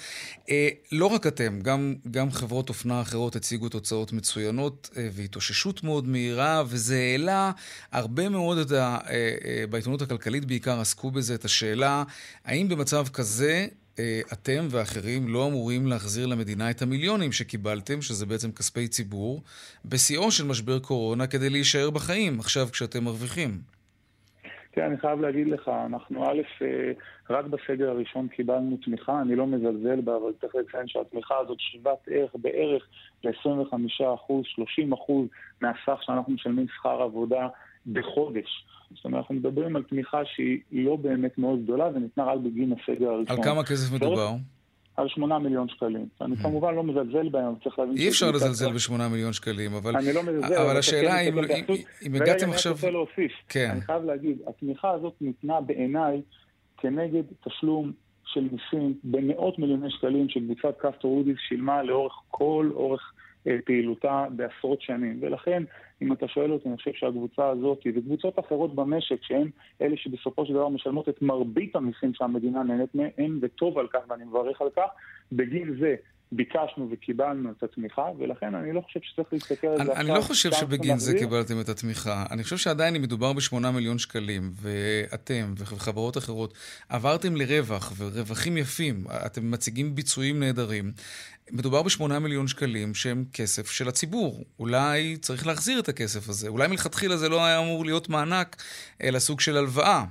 [0.50, 6.08] אה, לא רק אתם, גם, גם חברות אופנה אחרות הציגו תוצאות מצוינות אה, והתאוששות מאוד
[6.08, 7.52] מהירה, וזה העלה
[7.92, 8.98] הרבה מאוד את ה...
[9.10, 12.04] אה, אה, בעיתונות הכלכלית בעיקר עסקו בזה, את השאלה,
[12.44, 13.66] האם במצב כזה אה,
[14.32, 19.42] אתם ואחרים לא אמורים להחזיר למדינה את המיליונים שקיבלתם, שזה בעצם כספי ציבור,
[19.84, 23.50] בשיאו של משבר קורונה כדי להישאר בחיים, עכשיו כשאתם מרוויחים.
[24.72, 26.92] כן, אני חייב להגיד לך, אנחנו א', אה,
[27.30, 31.98] רק בסגר הראשון קיבלנו תמיכה, אני לא מזלזל בה, אבל צריך לציין שהתמיכה הזאת שוות
[32.10, 32.86] ערך בערך
[33.24, 35.28] ל-25%, 30%
[35.60, 37.48] מהסך שאנחנו משלמים שכר עבודה
[37.92, 38.66] בחודש.
[38.94, 43.10] זאת אומרת, אנחנו מדברים על תמיכה שהיא לא באמת מאוד גדולה, וניתנה רק בגין הסגר
[43.10, 43.36] הראשון.
[43.36, 44.34] על כמה כסף מדובר?
[44.96, 46.06] על שמונה מיליון שקלים.
[46.20, 46.42] אני mm.
[46.42, 47.96] כמובן לא מזלזל בהם, צריך להבין...
[47.96, 49.96] אי אפשר לזלזל בשמונה מיליון שקלים, אבל...
[49.96, 51.32] אני לא מזלזל, אבל השאלה היא
[52.06, 52.72] אם הגעתם עכשיו...
[52.72, 53.32] רגע, אני רוצה להוסיף.
[53.48, 53.70] כן.
[53.72, 56.22] אני חייב להגיד, התמיכה הזאת ניתנה בעיניי
[56.78, 57.92] כנגד תשלום
[58.24, 63.12] של מיסים במאות מיליוני שקלים שקבוצת קסטור אודיס שילמה לאורך כל אורך
[63.64, 65.18] פעילותה בעשרות שנים.
[65.20, 65.62] ולכן,
[66.02, 69.50] אם אתה שואל אותי, אני חושב שהקבוצה הזאת וקבוצות אחרות במשק, שהן
[69.82, 74.24] אלה שבסופו של דבר משלמות את מרבית המיסים שהמדינה נהנית מהם, וטוב על כך ואני
[74.24, 74.88] מברך על כך,
[75.32, 75.94] בגין זה
[76.32, 79.96] ביקשנו וקיבלנו את התמיכה, ולכן אני לא חושב שצריך להסתכל על זה עכשיו.
[79.96, 82.24] אני לא חושב שבגין זה קיבלתם את התמיכה.
[82.30, 86.54] אני חושב שעדיין אם מדובר בשמונה מיליון שקלים, ואתם וחברות אחרות
[86.88, 90.92] עברתם לרווח, ורווחים יפים, אתם מציגים ביצועים נהדרים,
[91.50, 94.44] מדובר בשמונה מיליון שקלים שהם כסף של הציבור.
[94.58, 96.48] אולי צריך להחזיר את הכסף הזה.
[96.48, 98.56] אולי מלכתחילה זה לא היה אמור להיות מענק,
[99.02, 100.04] אלא סוג של הלוואה.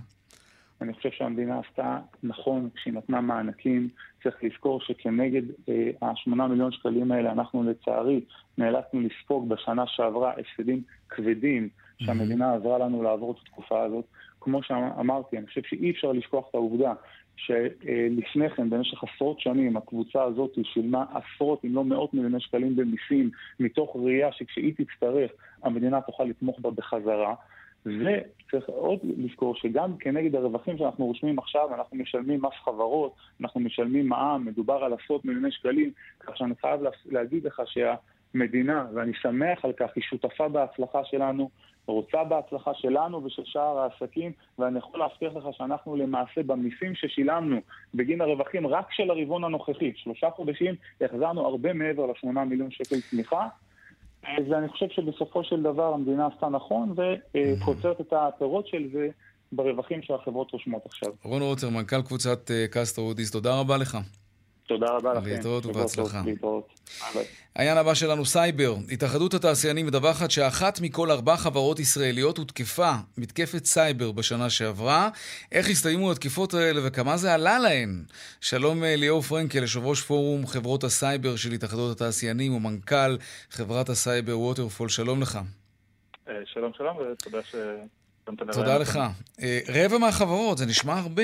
[0.81, 3.89] אני חושב שהמדינה עשתה נכון כשהיא נתנה מענקים.
[4.23, 8.21] צריך לזכור שכנגד אה, השמונה מיליון שקלים האלה, אנחנו לצערי
[8.57, 14.05] נאלצנו לספוג בשנה שעברה הפסדים כבדים שהמדינה עזרה לנו לעבור את התקופה הזאת.
[14.41, 16.93] כמו שאמרתי, אני חושב שאי אפשר לשכוח את העובדה
[17.35, 23.29] שלפני כן, במשך עשרות שנים, הקבוצה הזאת שילמה עשרות אם לא מאות מיליוני שקלים במיסים,
[23.59, 25.31] מתוך ראייה שכשהיא תצטרך,
[25.63, 27.35] המדינה תוכל לתמוך בה בחזרה.
[27.87, 34.07] וצריך עוד לזכור שגם כנגד הרווחים שאנחנו רושמים עכשיו, אנחנו משלמים מס חברות, אנחנו משלמים
[34.07, 39.73] מע"מ, מדובר על עשרות מיליוני שקלים, כך שאני חייב להגיד לך שהמדינה, ואני שמח על
[39.73, 41.49] כך, היא שותפה בהצלחה שלנו,
[41.87, 47.57] רוצה בהצלחה שלנו ושל שאר העסקים, ואני יכול להבטיח לך שאנחנו למעשה במיסים ששילמנו
[47.93, 53.47] בגין הרווחים רק של הרבעון הנוכחי, שלושה חודשים, החזרנו הרבה מעבר לשמונה מיליון שקל תמיכה.
[54.23, 59.09] ואני חושב שבסופו של דבר המדינה עשתה נכון וקוצרת את הפירות של זה
[59.51, 61.13] ברווחים שהחברות רושמות עכשיו.
[61.23, 63.97] רון רוטר, מנכ"ל קבוצת אה, קסטרו הודיס, תודה רבה לך.
[64.67, 65.25] תודה רבה לכם.
[65.25, 66.21] להתראות ובהצלחה.
[67.55, 68.75] העניין הבא שלנו, סייבר.
[68.91, 75.09] התאחדות התעשיינים מדווחת שאחת מכל ארבע חברות ישראליות הותקפה מתקפת סייבר בשנה שעברה.
[75.51, 78.03] איך הסתיימו התקיפות האלה וכמה זה עלה להן?
[78.41, 83.17] שלום אה, ליאור פרנקל, יושב ראש פורום חברות הסייבר של התאחדות התעשיינים ומנכ"ל
[83.49, 84.89] חברת הסייבר ווטרפול.
[84.89, 85.39] שלום לך.
[86.29, 87.55] אה, שלום שלום ותודה ש...
[88.51, 88.99] תודה לך.
[89.41, 91.23] אה, רבע מהחברות, זה נשמע הרבה.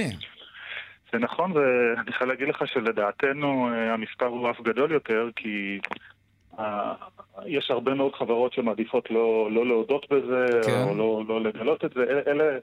[1.13, 5.79] זה נכון, ואני חייב להגיד לך שלדעתנו אה, המספר הוא אף גדול יותר, כי
[6.59, 6.93] אה,
[7.45, 10.83] יש הרבה מאוד חברות שמעדיפות לא, לא להודות בזה, כן.
[10.83, 12.03] או לא, לא לגלות את זה.
[12.03, 12.57] אלה, אלה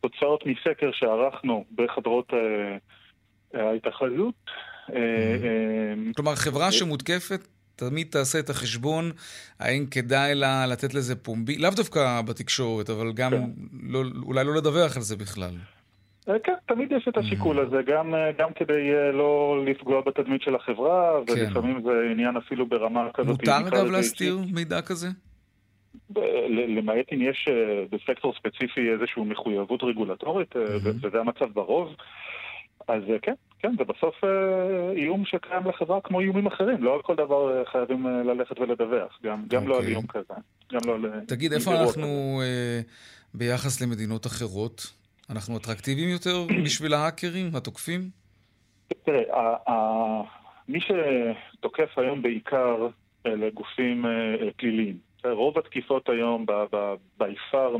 [0.00, 4.34] תוצאות מסקר שערכנו בחברות אה, ההתאחדות.
[6.16, 9.12] כלומר, חברה שמותקפת תמיד תעשה את החשבון,
[9.60, 13.44] האם כדאי לה לתת לזה פומבי, לאו דווקא בתקשורת, אבל גם כן.
[13.82, 15.54] לא, אולי לא לדווח על זה בכלל.
[16.28, 20.42] אה, כן, תמיד יש את השיקול הזה, גם, אה, גם כדי אה, לא לפגוע בתדמית
[20.42, 21.32] של החברה, כן.
[21.32, 23.28] ולפעמים זה עניין אפילו ברמה כזאת.
[23.28, 25.08] מותר אגב להסתיר מידע כזה?
[26.48, 27.48] למעט אם יש
[27.90, 30.54] בסקטור ספציפי איזושהי מחויבות רגולטורית,
[31.02, 31.88] וזה המצב ברוב,
[32.88, 34.14] אז כן, כן, זה בסוף
[34.96, 39.62] איום שקיים לחברה כמו איומים אחרים, לא על כל דבר חייבים ללכת ולדווח, גם, גם
[39.62, 39.68] okay.
[39.68, 39.92] לא על אוקיי.
[39.92, 40.34] איום כזה.
[40.72, 41.20] גם לא על...
[41.26, 42.40] תגיד, איפה אנחנו
[43.34, 45.03] ביחס למדינות אחרות?
[45.30, 48.10] אנחנו אטרקטיביים יותר בשביל ההאקרים, התוקפים?
[49.04, 49.56] תראה,
[50.68, 52.88] מי שתוקף היום בעיקר
[53.26, 54.98] אלה גופים אה, פליליים.
[55.24, 56.46] רוב התקיפות היום
[57.18, 57.76] ביפר,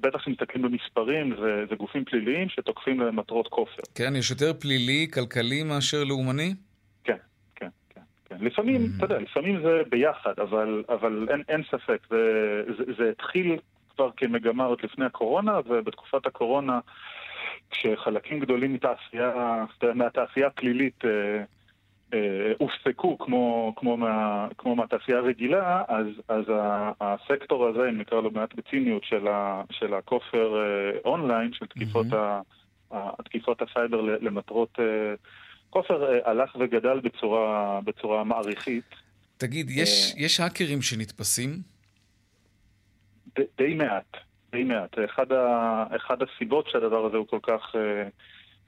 [0.00, 3.82] בטח מסתכלים במספרים, זה, זה גופים פליליים שתוקפים למטרות כופר.
[3.94, 6.54] כן, יש יותר פלילי, כלכלי מאשר לאומני?
[7.04, 7.16] כן,
[7.54, 8.00] כן, כן.
[8.24, 8.36] כן.
[8.40, 8.96] לפעמים, mm.
[8.96, 11.98] אתה יודע, לפעמים זה ביחד, אבל, אבל אין, אין ספק.
[12.10, 12.16] זה,
[12.78, 13.56] זה, זה התחיל
[13.96, 16.80] כבר כמגמה עוד לפני הקורונה, ובתקופת הקורונה,
[17.70, 21.44] כשחלקים גדולים מתעשייה, מהתעשייה הפלילית אה,
[22.14, 26.44] אה, הופסקו כמו, כמו, מה, כמו מהתעשייה הרגילה, אז, אז
[27.00, 32.06] הסקטור הזה, אם נקרא לו מעט בציניות, של, ה, של הכופר אה, אונליין, של תקיפות,
[32.06, 32.16] mm-hmm.
[32.16, 35.14] ה, תקיפות הסייבר למטרות אה,
[35.70, 38.84] כופר, אה, הלך וגדל בצורה, בצורה מעריכית.
[39.36, 41.75] תגיד, יש, אה, יש האקרים שנתפסים?
[43.58, 44.16] די מעט,
[44.52, 44.96] די מעט.
[45.04, 48.08] אחד, ה, אחד הסיבות שהדבר הזה הוא כל כך, אה,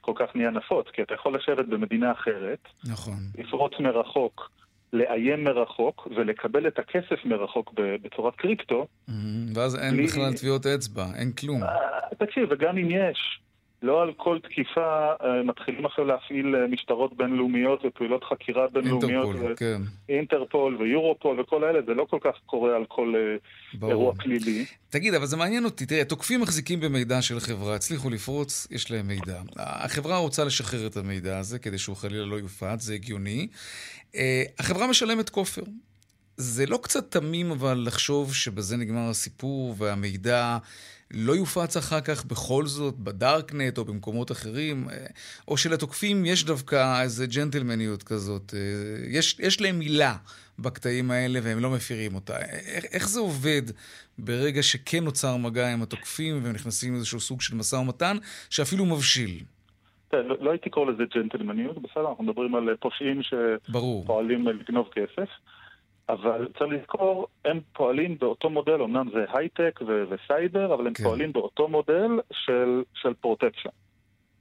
[0.01, 3.19] כל כך נהיה נפוץ, כי אתה יכול לשבת במדינה אחרת, נכון.
[3.39, 4.51] לפרוץ מרחוק,
[4.93, 8.87] לאיים מרחוק ולקבל את הכסף מרחוק בצורת קריפטו.
[9.55, 10.07] ואז אין בלי...
[10.07, 11.63] בכלל טביעות אצבע, אין כלום.
[11.63, 11.69] אה,
[12.19, 13.41] תקשיב, וגם אם יש,
[13.83, 19.25] לא על כל תקיפה uh, מתחילים עכשיו להפעיל uh, משטרות בינלאומיות ופעולות חקירה בינלאומיות.
[19.25, 19.83] אינטרפול, ו- כן.
[20.09, 23.15] אינטרפול ויורופול וכל האלה, זה לא כל כך קורה על כל
[23.83, 24.65] uh, אירוע פלילי.
[24.91, 25.87] תגיד, אבל זה מעניין אותי.
[25.87, 29.41] תראה, תוקפים מחזיקים במידע של חברה, הצליחו לפרוץ, יש להם מידע.
[29.57, 33.49] החברה רוצה לשחרר את המידע הזה כדי שהוא חלילה לא יופץ, זה הגיוני.
[34.59, 35.63] החברה משלמת כופר.
[36.37, 40.59] זה לא קצת תמים אבל לחשוב שבזה נגמר הסיפור והמידע...
[41.11, 45.07] לא יופץ אחר כך בכל זאת בדארקנט או במקומות אחרים, אה,
[45.49, 48.55] או שלתוקפים יש דווקא איזה ג'נטלמניות כזאת.
[48.55, 48.61] אה,
[49.09, 50.17] יש, יש להם מילה
[50.59, 52.39] בקטעים האלה והם לא מפירים אותה.
[52.39, 53.63] איך, איך זה עובד
[54.19, 58.17] ברגע שכן נוצר מגע עם התוקפים והם נכנסים לאיזשהו סוג של משא ומתן
[58.51, 59.43] שאפילו מבשיל?
[60.13, 65.29] לא, לא הייתי קורא לזה ג'נטלמניות, בסדר, אנחנו מדברים על פושעים שפועלים לגנוב כסף.
[66.09, 71.05] אבל צריך לזכור, הם פועלים באותו מודל, אמנם זה הייטק ו- וסייבר, אבל הם כן.
[71.05, 73.69] פועלים באותו מודל של, של פרוטקשן.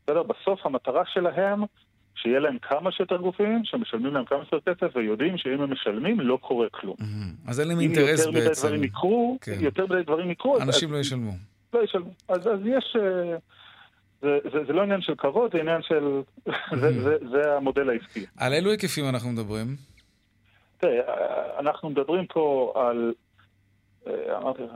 [0.03, 0.23] בסדר?
[0.23, 1.63] בסוף המטרה שלהם,
[2.15, 6.37] שיהיה להם כמה שיותר גופים, שמשלמים להם כמה שיותר כסף, ויודעים שאם הם משלמים, לא
[6.41, 6.95] קורה כלום.
[6.99, 7.49] Mm-hmm.
[7.49, 8.29] אז אין להם אינטרס בעצם.
[8.29, 9.57] אם יותר מדי דברים יקרו, כן.
[9.59, 10.57] יותר מדי דברים יקרו...
[10.61, 11.31] אנשים אז, לא ישלמו.
[11.73, 12.11] לא ישלמו.
[12.29, 12.95] אז, אז יש...
[12.99, 13.37] אה,
[14.21, 16.21] זה, זה, זה לא עניין של כבוד, זה עניין של...
[16.81, 18.25] זה, זה, זה המודל העסקי.
[18.37, 19.75] על אילו היקפים אנחנו מדברים?
[20.77, 23.13] תראה, אנחנו מדברים פה על,
[24.07, 24.71] אה, אמרתי לך,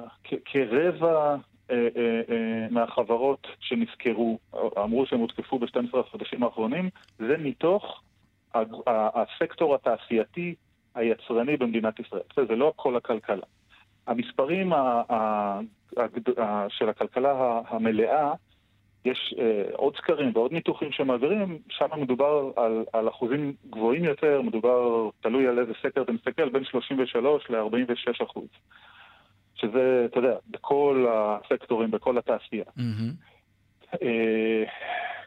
[0.46, 1.36] כרבע
[1.72, 4.40] אה, אה, מהחברות שנזכרו,
[4.78, 8.02] אמרו שהם הותקפו ב-12 החודשים האחרונים, זה מתוך
[8.88, 10.56] הסקטור התעשייתי
[10.96, 12.22] היצרני במדינת ישראל.
[12.48, 13.46] זה לא כל הכלכלה.
[14.08, 14.74] המספרים
[16.70, 18.34] של הכלכלה המלאה
[19.06, 25.10] יש אה, עוד סקרים ועוד ניתוחים שמעבירים, שם מדובר על, על אחוזים גבוהים יותר, מדובר,
[25.22, 28.48] תלוי על איזה סקר אתה מסתכל, בין 33 ל-46 אחוז.
[29.56, 32.64] שזה, אתה יודע, בכל הסקטורים, בכל התעשייה.
[32.78, 33.94] Mm-hmm.
[34.02, 34.64] אה,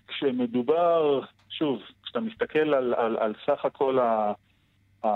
[0.08, 1.20] כשמדובר,
[1.50, 4.32] שוב, כשאתה מסתכל על, על, על סך הכל ה...
[5.04, 5.08] ה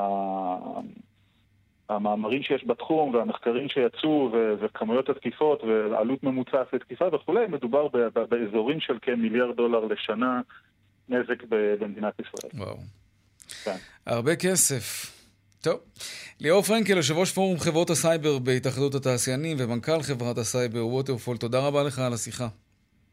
[1.88, 8.80] המאמרים שיש בתחום והמחקרים שיצאו ו- וכמויות התקיפות ועלות ממוצעת לתקיפה וכולי, מדובר ב- באזורים
[8.80, 10.40] של כמיליארד דולר לשנה
[11.08, 11.42] נזק
[11.80, 12.52] במדינת ישראל.
[12.64, 12.76] וואו.
[13.64, 13.76] כן.
[14.06, 15.14] הרבה כסף.
[15.62, 15.80] טוב.
[16.40, 21.82] ליאור פרנקל, יושב ראש פורום חברות הסייבר בהתאחדות התעשיינים ומנכ"ל חברת הסייבר ווטרפול, תודה רבה
[21.82, 22.48] לך על השיחה.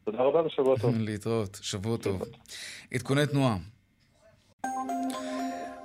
[0.04, 0.94] תודה רבה ושבוע טוב.
[1.08, 2.22] להתראות, שבוע טוב.
[2.94, 3.56] עדכוני תנועה.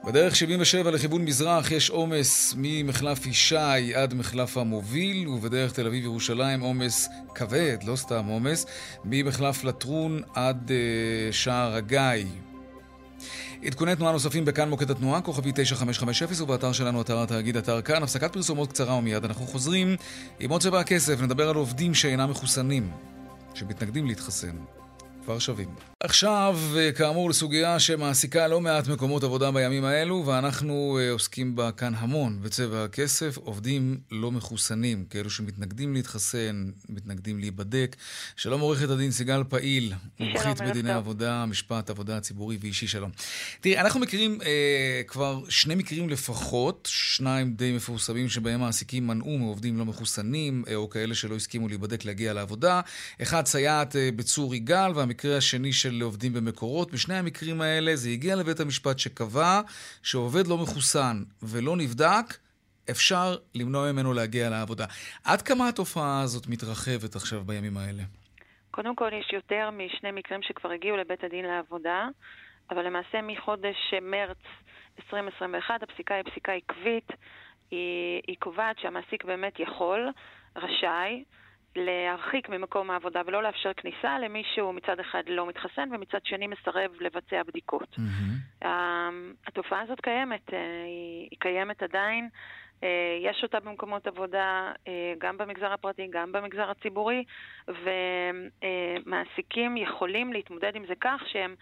[0.04, 7.10] בדרך 77 לכיוון מזרח יש עומס ממחלף ישי עד מחלף המוביל, ובדרך תל אביב-ירושלים עומס
[7.36, 8.66] כבד, לא סתם עומס,
[9.06, 12.26] ממחלף לטרון עד uh, שער הגיא.
[13.66, 18.04] עדכוני תנועה נוספים בכאן מוקד התנועה, כוכבי 9550 ובאתר שלנו, אתר התאגיד, אתר כאן.
[18.04, 19.96] הפסקת פרסומות קצרה ומיד אנחנו חוזרים
[20.40, 22.92] עם עוד צבע הכסף, נדבר על עובדים שאינם מחוסנים,
[23.54, 24.56] שמתנגדים להתחסן.
[25.24, 25.70] כבר שווים.
[26.04, 31.72] עכשיו, אה, כאמור, לסוגיה שמעסיקה לא מעט מקומות עבודה בימים האלו, ואנחנו אה, עוסקים בה
[31.72, 37.96] כאן המון, בצבע הכסף, עובדים לא מחוסנים, כאלו שמתנגדים להתחסן, מתנגדים להיבדק.
[38.36, 43.12] שלום עורכת הדין סיגל פעיל, מומחית בדיני עבודה, משפט, עבודה ציבורי ואישי, שלום.
[43.62, 49.78] תראי, אנחנו מכירים אה, כבר שני מקרים לפחות, שניים די מפורסמים שבהם מעסיקים מנעו מעובדים
[49.78, 52.82] לא מחוסנים, אה, או כאלה שלא הסכימו להיבדק להגיע לעבודה.
[53.22, 56.92] אחד, סייעת אה, בצור יגאל, והמקרה השני של עובדים במקורות.
[56.92, 59.62] בשני המקרים האלה זה הגיע לבית המשפט שקבע
[60.04, 62.28] שעובד לא מחוסן ולא נבדק,
[62.92, 64.86] אפשר למנוע ממנו להגיע לעבודה.
[65.26, 68.04] עד כמה התופעה הזאת מתרחבת עכשיו בימים האלה?
[68.72, 72.08] קודם כל, יש יותר משני מקרים שכבר הגיעו לבית הדין לעבודה,
[72.70, 74.44] אבל למעשה מחודש מרץ
[75.00, 77.10] 2021 הפסיקה היא פסיקה עקבית.
[77.72, 80.10] היא, היא קובעת שהמעסיק באמת יכול,
[80.56, 81.24] רשאי,
[81.76, 86.92] להרחיק ממקום העבודה ולא לאפשר כניסה למי שהוא מצד אחד לא מתחסן ומצד שני מסרב
[87.00, 87.96] לבצע בדיקות.
[87.98, 88.66] Mm-hmm.
[89.48, 90.60] התופעה הזאת קיימת, אה,
[91.30, 92.30] היא קיימת עדיין.
[92.84, 97.24] אה, יש אותה במקומות עבודה, אה, גם במגזר הפרטי, גם במגזר הציבורי,
[99.04, 101.56] ומעסיקים יכולים להתמודד עם זה כך שהם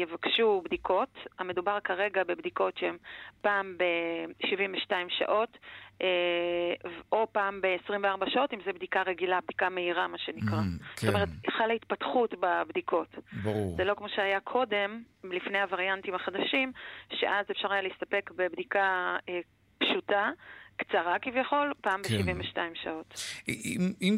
[0.00, 1.08] יבקשו בדיקות.
[1.38, 2.96] המדובר כרגע בבדיקות שהן
[3.40, 5.58] פעם ב-72 שעות,
[6.02, 6.74] אה,
[7.12, 10.58] או פעם ב-24 שעות, אם זו בדיקה רגילה, בדיקה מהירה, מה שנקרא.
[10.58, 11.06] Mm, כן.
[11.06, 13.08] זאת אומרת, חלה התפתחות בבדיקות.
[13.42, 13.74] ברור.
[13.76, 16.72] זה לא כמו שהיה קודם, לפני הווריאנטים החדשים,
[17.12, 19.40] שאז אפשר היה להסתפק בבדיקה אה,
[19.78, 20.30] פשוטה.
[20.76, 22.38] קצרה כביכול, פעם כן.
[22.38, 23.20] ב-72 שעות.
[23.48, 24.16] אם, אם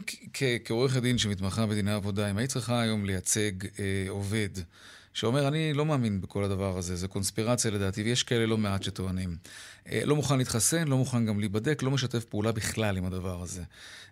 [0.65, 4.49] כעורכת דין שמתמחה בדיני עבודה, אם היית צריכה היום לייצג אה, עובד
[5.15, 9.31] שאומר, אני לא מאמין בכל הדבר הזה, זה קונספירציה לדעתי, ויש כאלה לא מעט שטוענים.
[9.93, 13.63] אה, לא מוכן להתחסן, לא מוכן גם להיבדק, לא משתף פעולה בכלל עם הדבר הזה.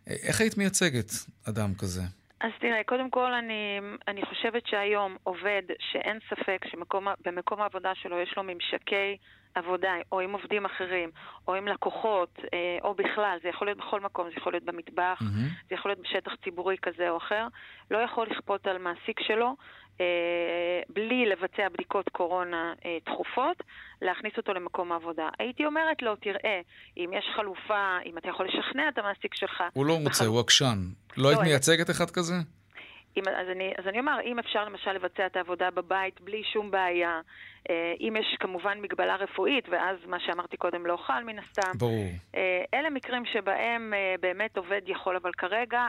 [0.09, 1.11] אה, איך היית מייצגת
[1.49, 2.03] אדם כזה?
[2.41, 3.79] אז תראה, קודם כל אני,
[4.09, 9.17] אני חושבת שהיום עובד שאין ספק שבמקום העבודה שלו יש לו ממשקי
[9.57, 11.11] עבודה, או עם עובדים אחרים,
[11.49, 15.19] או עם לקוחות, אה, או בכלל, זה יכול להיות בכל מקום, זה יכול להיות במטבח,
[15.21, 15.69] mm-hmm.
[15.69, 17.47] זה יכול להיות בשטח ציבורי כזה או אחר,
[17.91, 19.57] לא יכול לכפות על מעסיק שלו
[20.01, 23.63] אה, בלי לבצע בדיקות קורונה אה, תכופות,
[24.03, 25.29] להכניס אותו למקום העבודה.
[25.39, 26.61] הייתי אומרת לו, תראה,
[26.97, 29.63] אם יש חלופה, אם אתה יכול לשכנע את המעסיק שלך...
[29.73, 30.79] הוא לא מוצא, הוא עקשן.
[31.17, 32.35] לא, לא היית מייצגת אחד כזה?
[33.17, 36.71] אם, אז, אני, אז אני אומר, אם אפשר למשל לבצע את העבודה בבית בלי שום
[36.71, 37.21] בעיה,
[37.71, 41.79] אה, אם יש כמובן מגבלה רפואית, ואז מה שאמרתי קודם לא חל מן הסתם.
[41.79, 42.07] ברור.
[42.35, 45.89] אה, אלה מקרים שבהם אה, באמת עובד יכול, אבל כרגע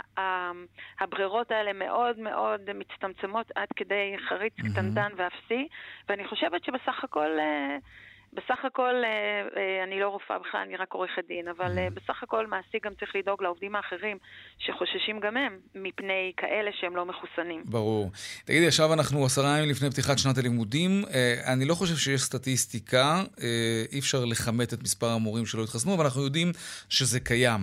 [1.00, 4.72] הברירות האלה מאוד מאוד מצטמצמות עד כדי חריץ mm-hmm.
[4.72, 5.68] קטנטן ואפסי,
[6.10, 7.38] ואני חושבת שבסך הכל...
[8.38, 9.10] בסך הכל, אה,
[9.58, 12.92] אה, אני לא רופאה בכלל, אני רק עורכת דין, אבל אה, בסך הכל מעסיק גם
[13.00, 14.18] צריך לדאוג לעובדים האחרים
[14.60, 17.64] שחוששים גם הם מפני כאלה שהם לא מחוסנים.
[17.66, 18.12] ברור.
[18.46, 21.04] תגידי, עכשיו אנחנו עשרה ימים לפני פתיחת שנת הלימודים.
[21.46, 23.24] אני לא חושב שיש סטטיסטיקה,
[23.92, 26.52] אי אפשר לכמת את מספר המורים שלא התחסנו, אבל אנחנו יודעים
[26.90, 27.62] שזה קיים.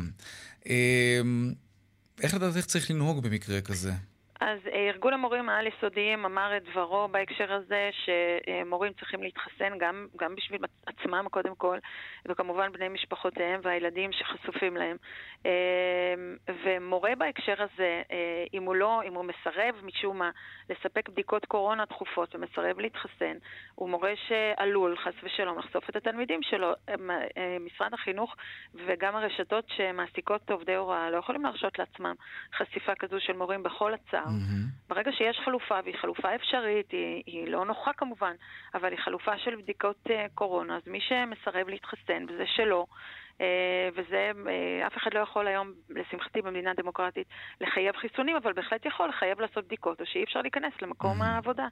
[2.22, 3.92] איך לדעתך צריך לנהוג במקרה כזה?
[4.40, 10.34] אז אה, ארגון המורים העל-יסודיים אמר את דברו בהקשר הזה שמורים צריכים להתחסן גם, גם
[10.34, 11.78] בשביל עצמם קודם כל,
[12.26, 14.96] וכמובן בני משפחותיהם והילדים שחשופים להם.
[15.46, 16.14] אה,
[16.64, 20.30] ומורה בהקשר הזה, אה, אם הוא לא, אם הוא מסרב משום מה
[20.70, 23.36] לספק בדיקות קורונה תכופות ומסרב להתחסן,
[23.74, 26.72] הוא מורה שעלול, חס ושלום, לחשוף את התלמידים שלו.
[27.60, 28.36] משרד החינוך
[28.74, 32.14] וגם הרשתות שמעסיקות עובדי הוראה לא יכולים להרשות לעצמם
[32.56, 33.94] חשיפה כזו של מורים בכל
[34.24, 34.36] הצער.
[34.36, 34.88] Mm-hmm.
[34.88, 38.34] ברגע שיש חלופה, והיא חלופה אפשרית, היא, היא לא נוחה כמובן,
[38.74, 42.96] אבל היא חלופה של בדיקות uh, קורונה, אז מי שמסרב להתחסן, וזה שלו, אה,
[43.96, 47.26] וזה, אה, אף אחד לא יכול היום, לשמחתי במדינה דמוקרטית,
[47.60, 51.24] לחייב חיסונים, אבל בהחלט יכול לחייב לעשות בדיקות, או שאי אפשר להיכנס למקום mm-hmm.
[51.24, 51.66] העבודה.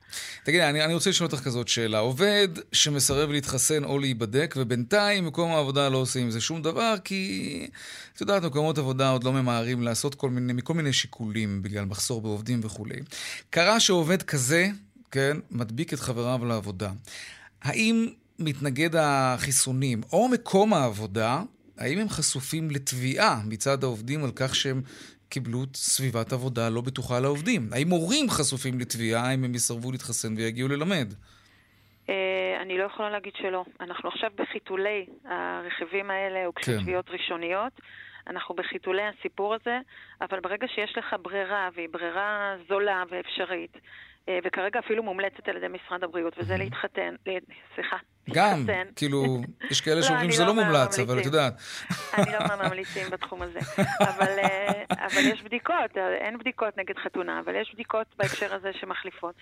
[0.44, 1.98] תגידי, אני, אני רוצה לשאול אותך כזאת שאלה.
[1.98, 7.68] עובד שמסרב להתחסן או להיבדק, ובינתיים מקום העבודה לא עושה עם זה שום דבר, כי,
[8.14, 12.20] את יודעת, מקומות עבודה עוד לא ממהרים לעשות כל מיני, מכל מיני שיקולים, בגלל מחסור
[12.20, 12.96] בעובדים וכולי.
[13.50, 14.66] קרה שעובד כזה,
[15.10, 16.90] כן, מדביק את חבריו לעבודה.
[17.62, 18.08] האם
[18.44, 21.42] מתנגד החיסונים או מקום העבודה,
[21.78, 24.82] האם הם חשופים לתביעה מצד העובדים על כך שהם
[25.28, 27.68] קיבלו סביבת עבודה לא בטוחה לעובדים?
[27.72, 31.14] האם מורים חשופים לתביעה אם הם יסרבו להתחסן ויגיעו ללמד?
[32.08, 33.64] אה, אני לא יכולה להגיד שלא.
[33.80, 36.78] אנחנו עכשיו בחיתולי הרכיבים האלה, הוגשו כן.
[36.82, 37.72] תביעות ראשוניות.
[38.26, 39.78] אנחנו בחיתולי הסיפור הזה,
[40.20, 43.76] אבל ברגע שיש לך ברירה, והיא ברירה זולה ואפשרית,
[44.28, 47.14] אה, וכרגע אפילו מומלצת על ידי משרד הבריאות, וזה להתחתן,
[47.74, 47.96] סליחה,
[48.30, 48.66] גם,
[48.96, 51.52] כאילו, יש כאלה לא, שאומרים שזה לא, לא מומלץ, אבל את יודעת.
[52.14, 53.58] אני לא מהממליצים בתחום הזה.
[54.00, 59.34] אבל, אה, אבל יש בדיקות, אין בדיקות נגד חתונה, אבל יש בדיקות בהקשר הזה שמחליפות.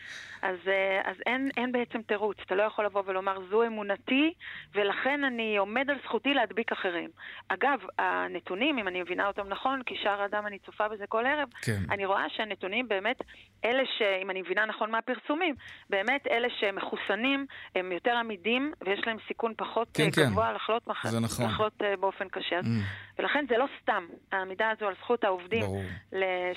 [0.42, 4.32] אז, אה, אז אין, אין בעצם תירוץ, אתה לא יכול לבוא ולומר, זו אמונתי,
[4.74, 7.10] ולכן אני עומד על זכותי להדביק אחרים.
[7.48, 11.48] אגב, הנתונים, אם אני מבינה אותם נכון, כי שער אדם אני צופה בזה כל ערב,
[11.62, 11.80] כן.
[11.90, 13.16] אני רואה שהנתונים באמת,
[13.64, 15.54] אלה שאם אני מבינה נכון מהפרסומים,
[15.90, 20.54] באמת אלה שמחוסנים, הם יותר עמידים, ויש להם סיכון פחות כן, אה, גבוה כן.
[20.54, 21.06] לחלות, מח...
[21.06, 21.46] נכון.
[21.46, 22.60] לחלות uh, באופן קשה.
[22.60, 23.18] Mm.
[23.18, 24.06] ולכן זה לא סתם.
[24.32, 25.64] העמידה הזו על זכות העובדים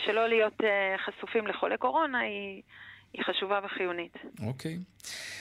[0.06, 0.66] שלא להיות uh,
[1.06, 2.62] חשופים לחולי קורונה היא...
[3.14, 4.14] היא חשובה וחיונית.
[4.48, 4.80] אוקיי.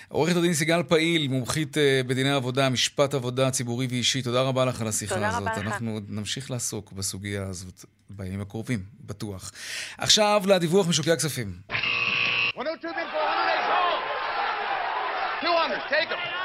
[0.08, 4.88] עורכת הדין סיגל פעיל, מומחית בדיני עבודה, משפט עבודה ציבורי ואישי, תודה רבה לך על
[4.88, 5.40] השיחה תודה הזאת.
[5.40, 5.72] תודה רבה לך.
[5.72, 9.50] אנחנו נמשיך לעסוק בסוגיה הזאת בימים הקרובים, בטוח.
[9.98, 11.52] עכשיו לדיווח משוקי הכספים.
[12.56, 12.94] 102,
[15.42, 16.41] 200, take them.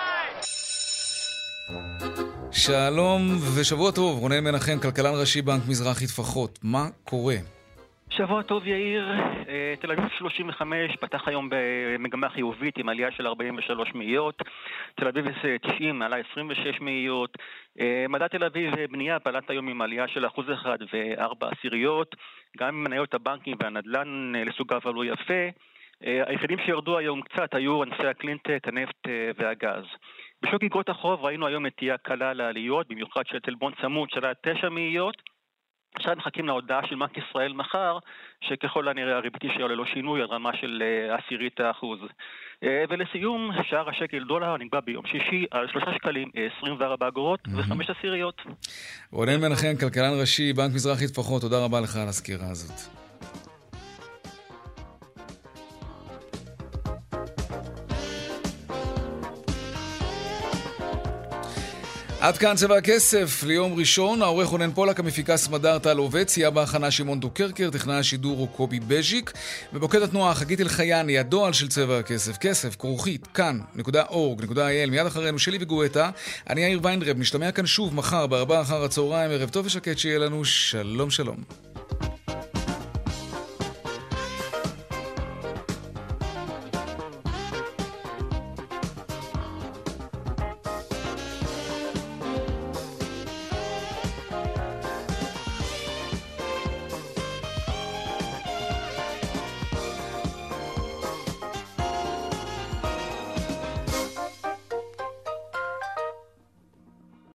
[2.51, 3.21] שלום
[3.59, 6.59] ושבוע טוב, רונן מנחם, כלכלן ראשי בנק מזרחי טפחות.
[6.63, 7.35] מה קורה?
[8.09, 9.11] שבוע טוב יאיר,
[9.49, 14.41] אה, תל אביב 35 פתח היום במגמה חיובית עם עלייה של 43 מאיות,
[14.95, 15.25] תל אביב
[15.61, 17.37] 90 עלה 26 מאיות,
[17.79, 22.15] אה, מדע תל אביב בנייה פלט היום עם עלייה של אחוז אחד וארבע עשיריות,
[22.57, 25.47] גם מניות הבנקים והנדל"ן אה, לסוגיו עלו יפה,
[26.01, 29.07] היחידים שירדו היום קצת היו ענפי הקלינטק, הנפט
[29.37, 29.85] והגז.
[30.41, 35.15] בשוק אגרות החוב ראינו היום נטייה קלה לעליות, במיוחד של טלבון צמוד של תשע מאיות.
[35.95, 37.97] עכשיו מחכים להודעה של בנק ישראל מחר,
[38.41, 41.99] שככל הנראה הריבית תישאר ללא שינוי על רמה של אה, עשירית האחוז.
[42.63, 48.41] אה, ולסיום, שער השקל דולר נקבע ביום שישי על שלושה שקלים 24 אגורות וחמש עשיריות.
[49.11, 53.06] רונן מנחם, כלכלן ראשי, בנק מזרחי טפחות, תודה רבה לך על הסקירה הזאת.
[62.19, 66.91] עד כאן צבע הכסף ליום ראשון, העורך רונן פולק, המפיקה סמדר טל עובד, סייע בהכנה
[66.91, 69.33] שמעון דוקרקר, טכנאי השידור הוא קובי בז'יק,
[69.73, 76.09] ובוקד התנועה חגית אלחייני, הדועל של צבע הכסף, כסף, כרוכית, כאן.org.il, מיד אחרינו שלי וגואטה,
[76.49, 80.45] אני יאיר ויינדרב, נשתמע כאן שוב מחר בארבעה אחר הצהריים, ערב טוב ושקט שיהיה לנו,
[80.45, 81.76] שלום שלום.